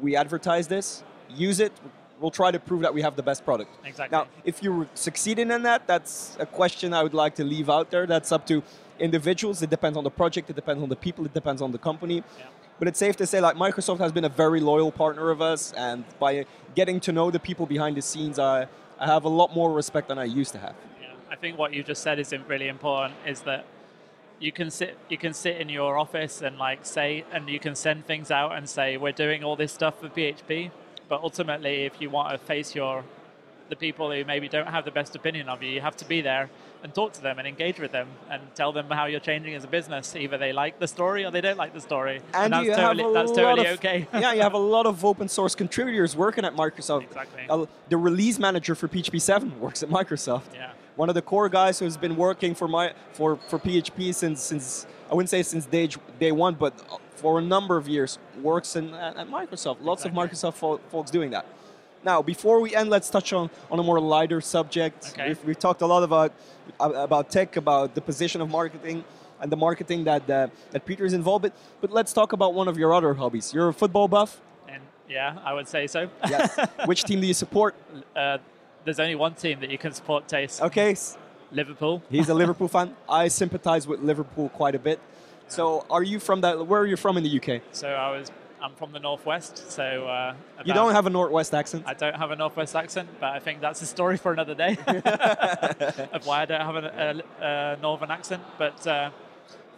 we 0.00 0.14
advertise 0.16 0.68
this, 0.68 1.02
use 1.28 1.58
it. 1.60 1.72
We'll 2.20 2.30
try 2.30 2.50
to 2.50 2.58
prove 2.58 2.82
that 2.82 2.92
we 2.92 3.00
have 3.02 3.16
the 3.16 3.22
best 3.22 3.44
product. 3.44 3.70
Exactly. 3.84 4.16
Now, 4.16 4.26
if 4.44 4.62
you're 4.62 4.86
succeeding 4.94 5.50
in 5.50 5.62
that, 5.62 5.86
that's 5.86 6.36
a 6.38 6.46
question 6.46 6.92
I 6.92 7.02
would 7.02 7.14
like 7.14 7.34
to 7.36 7.44
leave 7.44 7.70
out 7.70 7.90
there. 7.90 8.06
That's 8.06 8.30
up 8.30 8.46
to 8.48 8.62
individuals. 8.98 9.62
It 9.62 9.70
depends 9.70 9.96
on 9.96 10.04
the 10.04 10.10
project. 10.10 10.50
It 10.50 10.56
depends 10.56 10.82
on 10.82 10.90
the 10.90 10.96
people. 10.96 11.24
It 11.24 11.32
depends 11.32 11.62
on 11.62 11.72
the 11.72 11.78
company. 11.78 12.16
Yeah. 12.16 12.44
But 12.78 12.88
it's 12.88 12.98
safe 12.98 13.16
to 13.16 13.26
say, 13.26 13.40
like 13.40 13.56
Microsoft 13.56 13.98
has 13.98 14.12
been 14.12 14.24
a 14.24 14.30
very 14.30 14.60
loyal 14.60 14.92
partner 14.92 15.30
of 15.30 15.42
us, 15.42 15.72
and 15.72 16.04
by 16.18 16.46
getting 16.74 16.98
to 17.00 17.12
know 17.12 17.30
the 17.30 17.38
people 17.38 17.66
behind 17.66 17.96
the 17.96 18.02
scenes, 18.02 18.38
I, 18.38 18.66
I 18.98 19.06
have 19.06 19.24
a 19.24 19.28
lot 19.28 19.54
more 19.54 19.72
respect 19.72 20.08
than 20.08 20.18
I 20.18 20.24
used 20.24 20.52
to 20.52 20.58
have. 20.58 20.74
Yeah, 21.00 21.08
I 21.30 21.36
think 21.36 21.58
what 21.58 21.74
you 21.74 21.82
just 21.82 22.02
said 22.02 22.18
is 22.18 22.34
really 22.48 22.68
important. 22.68 23.14
Is 23.26 23.42
that 23.42 23.66
you 24.38 24.50
can 24.50 24.70
sit 24.70 24.96
you 25.10 25.18
can 25.18 25.34
sit 25.34 25.58
in 25.58 25.68
your 25.68 25.98
office 25.98 26.40
and 26.40 26.56
like 26.56 26.86
say 26.86 27.24
and 27.32 27.48
you 27.50 27.60
can 27.60 27.74
send 27.74 28.06
things 28.06 28.30
out 28.30 28.56
and 28.56 28.66
say 28.68 28.96
we're 28.96 29.12
doing 29.12 29.44
all 29.44 29.56
this 29.56 29.72
stuff 29.72 30.00
for 30.00 30.08
PHP, 30.08 30.70
but 31.10 31.22
ultimately 31.22 31.84
if 31.84 32.00
you 32.00 32.08
want 32.08 32.30
to 32.32 32.38
face 32.38 32.74
your 32.74 33.04
the 33.68 33.76
people 33.76 34.10
who 34.10 34.24
maybe 34.24 34.48
don't 34.48 34.66
have 34.66 34.84
the 34.84 34.90
best 34.90 35.14
opinion 35.14 35.48
of 35.48 35.62
you, 35.62 35.70
you 35.70 35.80
have 35.80 35.96
to 35.96 36.04
be 36.04 36.20
there 36.20 36.50
and 36.82 36.92
talk 36.94 37.12
to 37.12 37.22
them 37.22 37.38
and 37.38 37.46
engage 37.46 37.78
with 37.78 37.92
them 37.92 38.08
and 38.28 38.42
tell 38.54 38.72
them 38.72 38.86
how 38.90 39.06
you're 39.06 39.20
changing 39.20 39.54
as 39.54 39.64
a 39.64 39.68
business. 39.68 40.16
Either 40.16 40.36
they 40.36 40.52
like 40.52 40.78
the 40.78 40.88
story 40.88 41.24
or 41.24 41.30
they 41.30 41.40
don't 41.40 41.56
like 41.56 41.72
the 41.72 41.80
story, 41.80 42.20
and, 42.34 42.52
that's 42.52 42.66
totally 42.66 43.14
that's 43.14 43.32
totally 43.32 43.68
of, 43.68 43.78
okay. 43.78 44.08
yeah, 44.14 44.32
you 44.32 44.42
have 44.42 44.54
a 44.54 44.58
lot 44.58 44.86
of 44.86 45.04
open 45.04 45.28
source 45.28 45.54
contributors 45.54 46.16
working 46.16 46.44
at 46.44 46.54
Microsoft. 46.54 47.04
Exactly. 47.04 47.42
Uh, 47.48 47.66
the 47.88 47.96
release 47.96 48.38
manager 48.38 48.74
for 48.74 48.88
PHP 48.88 49.20
7 49.20 49.60
works 49.60 49.82
at 49.82 49.88
Microsoft. 49.88 50.42
yeah. 50.54 50.72
One 50.96 51.08
of 51.08 51.14
the 51.14 51.22
core 51.22 51.48
guys 51.48 51.78
who's 51.78 51.96
been 51.96 52.16
working 52.16 52.54
for 52.54 52.68
my 52.68 52.92
for, 53.12 53.36
for 53.48 53.58
PHP 53.58 54.14
since 54.14 54.42
since 54.42 54.86
I 55.10 55.14
wouldn't 55.14 55.30
say 55.30 55.42
since 55.42 55.66
day 55.66 55.88
day 56.18 56.32
one, 56.32 56.54
but 56.54 56.72
for 57.16 57.38
a 57.38 57.42
number 57.42 57.76
of 57.76 57.88
years 57.88 58.18
works 58.42 58.76
in 58.76 58.94
at, 58.94 59.16
Microsoft. 59.28 59.78
Lots 59.82 60.04
Exactly. 60.04 60.10
of 60.24 60.30
Microsoft 60.30 60.54
fo- 60.54 60.80
folks 60.90 61.10
doing 61.10 61.30
that. 61.30 61.46
Now, 62.02 62.22
before 62.22 62.60
we 62.60 62.74
end, 62.74 62.88
let's 62.88 63.10
touch 63.10 63.32
on, 63.34 63.50
on 63.70 63.78
a 63.78 63.82
more 63.82 64.00
lighter 64.00 64.40
subject. 64.40 65.10
Okay. 65.12 65.28
We've, 65.28 65.44
we've 65.44 65.58
talked 65.58 65.82
a 65.82 65.86
lot 65.86 66.02
about 66.02 66.32
about 66.78 67.30
tech, 67.30 67.56
about 67.56 67.94
the 67.94 68.00
position 68.00 68.40
of 68.40 68.48
marketing, 68.50 69.04
and 69.40 69.52
the 69.52 69.56
marketing 69.56 70.04
that 70.04 70.28
uh, 70.30 70.48
that 70.70 70.86
Peter 70.86 71.04
is 71.04 71.12
involved 71.12 71.42
with. 71.44 71.52
But 71.82 71.90
let's 71.92 72.12
talk 72.12 72.32
about 72.32 72.54
one 72.54 72.68
of 72.68 72.78
your 72.78 72.94
other 72.94 73.12
hobbies. 73.14 73.52
You're 73.52 73.68
a 73.68 73.74
football 73.74 74.08
buff. 74.08 74.40
And 74.66 74.82
yeah, 75.10 75.38
I 75.44 75.52
would 75.52 75.68
say 75.68 75.86
so. 75.86 76.08
Yes. 76.28 76.58
Which 76.86 77.04
team 77.04 77.20
do 77.20 77.26
you 77.26 77.34
support? 77.34 77.74
uh, 78.16 78.38
there's 78.84 79.00
only 79.00 79.14
one 79.14 79.34
team 79.34 79.60
that 79.60 79.70
you 79.70 79.78
can 79.78 79.92
support. 79.92 80.28
Thijs 80.28 80.60
Okay, 80.60 80.96
Liverpool. 81.52 82.02
He's 82.10 82.28
a 82.28 82.34
Liverpool 82.34 82.68
fan. 82.76 82.96
I 83.08 83.28
sympathize 83.28 83.86
with 83.86 84.00
Liverpool 84.00 84.48
quite 84.50 84.74
a 84.74 84.78
bit. 84.78 85.00
So, 85.48 85.84
are 85.90 86.02
you 86.02 86.20
from 86.20 86.42
that? 86.42 86.66
Where 86.66 86.80
are 86.80 86.86
you 86.86 86.96
from 86.96 87.16
in 87.16 87.24
the 87.24 87.40
UK? 87.40 87.62
So 87.72 87.88
I 87.88 88.16
was 88.16 88.30
I'm 88.62 88.74
from 88.74 88.92
the 88.92 88.98
northwest, 88.98 89.70
so 89.70 90.06
uh, 90.06 90.34
you 90.64 90.74
don't 90.74 90.92
have 90.92 91.06
a 91.06 91.10
northwest 91.10 91.54
accent. 91.54 91.84
I 91.86 91.94
don't 91.94 92.14
have 92.14 92.30
a 92.30 92.36
northwest 92.36 92.76
accent, 92.76 93.08
but 93.18 93.30
I 93.30 93.38
think 93.38 93.60
that's 93.60 93.80
a 93.80 93.86
story 93.86 94.18
for 94.18 94.32
another 94.32 94.54
day 94.54 94.76
of 96.12 96.26
why 96.26 96.42
I 96.42 96.44
don't 96.44 96.60
have 96.60 96.76
a, 96.76 97.22
a, 97.40 97.44
a 97.44 97.76
northern 97.80 98.10
accent. 98.10 98.42
But 98.58 98.86
uh, 98.86 99.10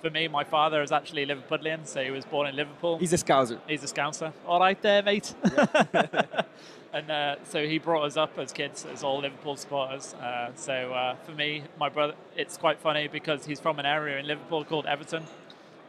for 0.02 0.10
me, 0.10 0.28
my 0.28 0.44
father 0.44 0.82
is 0.82 0.92
actually 0.92 1.24
Liverpudlian, 1.24 1.86
so 1.86 2.02
he 2.02 2.10
was 2.10 2.24
born 2.24 2.48
in 2.48 2.56
Liverpool. 2.56 2.98
He's 2.98 3.12
a 3.12 3.16
Scouser. 3.16 3.58
He's 3.68 3.84
a 3.84 3.86
Scouser. 3.86 4.32
All 4.46 4.58
right, 4.58 4.80
there, 4.82 5.02
mate. 5.02 5.32
and 6.92 7.10
uh, 7.10 7.36
so 7.44 7.66
he 7.66 7.78
brought 7.78 8.04
us 8.04 8.16
up 8.16 8.36
as 8.38 8.52
kids 8.52 8.84
as 8.92 9.04
all 9.04 9.20
Liverpool 9.20 9.56
supporters. 9.56 10.14
Uh, 10.14 10.50
so 10.56 10.72
uh, 10.92 11.14
for 11.24 11.32
me, 11.32 11.62
my 11.78 11.88
brother, 11.88 12.14
it's 12.36 12.56
quite 12.56 12.80
funny 12.80 13.06
because 13.06 13.46
he's 13.46 13.60
from 13.60 13.78
an 13.78 13.86
area 13.86 14.18
in 14.18 14.26
Liverpool 14.26 14.64
called 14.64 14.86
Everton. 14.86 15.22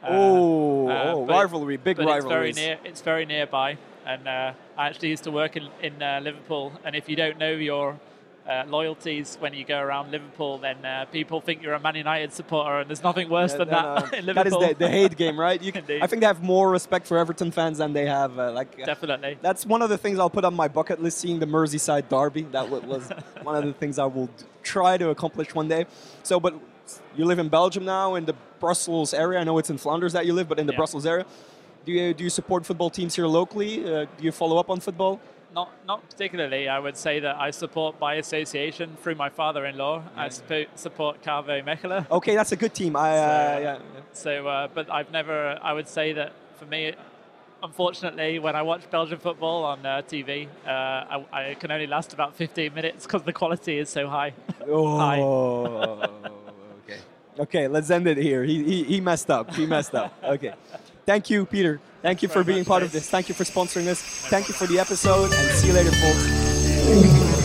Uh, 0.04 0.08
oh, 0.10 0.90
uh, 0.90 1.14
oh 1.16 1.26
rivalry, 1.26 1.78
big 1.78 1.98
rivalry. 1.98 2.50
It's 2.50 2.60
very 2.60 2.68
near. 2.68 2.80
It's 2.86 3.02
very 3.02 3.26
nearby, 3.26 3.78
and 4.06 4.28
uh, 4.28 4.54
I 4.78 4.88
actually 4.88 5.10
used 5.10 5.24
to 5.24 5.32
work 5.32 5.58
in, 5.58 5.70
in 5.82 5.98
Liverpool. 6.24 6.72
And 6.86 6.96
if 6.96 7.10
you 7.10 7.16
don't 7.16 7.40
know 7.40 7.52
your 7.52 8.00
uh, 8.48 8.64
loyalties 8.68 9.38
when 9.40 9.54
you 9.54 9.64
go 9.64 9.80
around 9.80 10.12
Liverpool, 10.12 10.58
then 10.58 10.84
uh, 10.84 11.06
people 11.12 11.40
think 11.40 11.62
you're 11.62 11.74
a 11.74 11.80
Man 11.80 11.96
United 11.96 12.34
supporter, 12.34 12.80
and 12.80 12.90
there's 12.90 13.04
nothing 13.04 13.30
worse 13.30 13.54
than 13.54 13.70
that 13.70 14.14
in 14.14 14.26
Liverpool. 14.26 14.60
That 14.60 14.72
is 14.72 14.78
the, 14.78 14.86
the 14.86 14.90
hate 14.90 15.16
game, 15.16 15.40
right? 15.40 15.62
You 15.62 15.72
can, 15.78 15.84
I 16.02 16.08
think 16.08 16.22
they 16.22 16.28
have 16.28 16.44
more 16.44 16.70
respect 16.70 17.08
for 17.08 17.18
Everton 17.18 17.52
fans 17.52 17.78
than 17.78 17.94
they 17.94 18.06
have. 18.06 18.38
Uh, 18.38 18.52
like 18.52 18.78
uh, 18.82 18.86
definitely. 18.86 19.38
That's 19.42 19.66
one 19.66 19.82
of 19.82 19.90
the 19.90 19.98
things 19.98 20.20
I'll 20.20 20.30
put 20.30 20.46
on 20.46 20.54
my 20.54 20.68
bucket 20.68 21.02
list. 21.02 21.20
Seeing 21.20 21.40
the 21.40 21.46
Merseyside 21.46 22.10
derby, 22.10 22.44
that 22.52 22.70
was 22.70 23.10
one 23.44 23.56
of 23.56 23.64
the 23.64 23.74
things 23.74 23.98
I 23.98 24.06
will 24.06 24.30
try 24.62 24.98
to 24.98 25.10
accomplish 25.10 25.56
one 25.56 25.68
day. 25.68 25.86
So, 26.24 26.40
but 26.40 26.54
you 27.16 27.26
live 27.26 27.40
in 27.40 27.50
Belgium 27.50 27.86
now, 27.86 28.16
in 28.16 28.26
the 28.26 28.36
Brussels 28.60 29.14
area. 29.14 29.40
I 29.40 29.44
know 29.44 29.58
it's 29.58 29.70
in 29.70 29.78
Flanders 29.78 30.14
that 30.14 30.26
you 30.26 30.34
live, 30.34 30.50
but 30.50 30.60
in 30.60 30.68
the 30.68 30.74
yeah. 30.74 30.78
Brussels 30.78 31.06
area. 31.06 31.26
Do 31.86 31.92
you, 31.92 32.14
do 32.14 32.24
you 32.24 32.30
support 32.30 32.66
football 32.66 32.90
teams 32.90 33.16
here 33.16 33.28
locally? 33.28 33.84
Uh, 33.84 34.06
do 34.18 34.24
you 34.24 34.32
follow 34.32 34.58
up 34.58 34.70
on 34.70 34.80
football? 34.80 35.20
Not 35.54 35.72
not 35.86 36.10
particularly. 36.10 36.68
I 36.68 36.80
would 36.80 36.98
say 36.98 37.20
that 37.20 37.36
I 37.38 37.52
support 37.52 38.00
by 38.00 38.16
association 38.16 38.98
through 39.02 39.16
my 39.16 39.30
father-in-law. 39.30 40.04
I 40.16 40.30
support 40.30 41.22
KV 41.24 41.64
Mechelen. 41.64 42.10
Okay, 42.10 42.36
that's 42.36 42.52
a 42.52 42.56
good 42.56 42.74
team. 42.74 42.96
I 42.96 43.16
so, 43.16 43.24
uh, 43.24 43.60
yeah. 43.62 43.78
So, 44.14 44.48
uh, 44.48 44.68
but 44.74 44.92
I've 44.92 45.12
never. 45.12 45.60
I 45.62 45.74
would 45.74 45.88
say 45.88 46.14
that 46.14 46.34
for 46.58 46.66
me, 46.66 46.94
unfortunately, 47.62 48.40
when 48.40 48.56
I 48.56 48.62
watch 48.62 48.90
Belgian 48.92 49.20
football 49.20 49.64
on 49.64 49.86
uh, 49.86 50.02
TV, 50.08 50.48
uh, 50.66 50.70
I, 50.70 51.26
I, 51.32 51.54
can 51.56 51.72
only 51.72 51.88
last 51.88 52.14
about 52.14 52.36
15 52.36 52.74
minutes 52.74 53.06
because 53.06 53.24
the 53.24 53.34
quality 53.34 53.78
is 53.78 53.90
so 53.90 54.08
high. 54.08 54.34
Oh, 54.66 54.98
high. 54.98 55.20
okay. 56.84 57.00
Okay, 57.38 57.68
let's 57.68 57.90
end 57.90 58.08
it 58.08 58.18
here. 58.18 58.44
He, 58.44 58.64
he, 58.64 58.84
he 58.84 59.02
messed 59.02 59.30
up. 59.30 59.54
He 59.54 59.66
messed 59.66 59.94
up. 59.94 60.14
Okay. 60.24 60.54
Thank 61.06 61.30
you, 61.30 61.46
Peter. 61.46 61.80
Thank 62.02 62.22
you 62.22 62.30
for 62.30 62.44
being 62.44 62.66
part 62.66 62.84
of 62.84 62.92
this. 62.92 63.10
Thank 63.10 63.30
you 63.30 63.36
for 63.36 63.44
sponsoring 63.44 63.86
this. 63.86 64.02
Thank 64.02 64.48
you 64.48 64.54
for 64.54 64.68
the 64.68 64.80
episode, 64.80 65.32
and 65.32 65.58
see 65.58 65.68
you 65.68 65.74
later, 65.74 65.92
folks. 65.92 67.43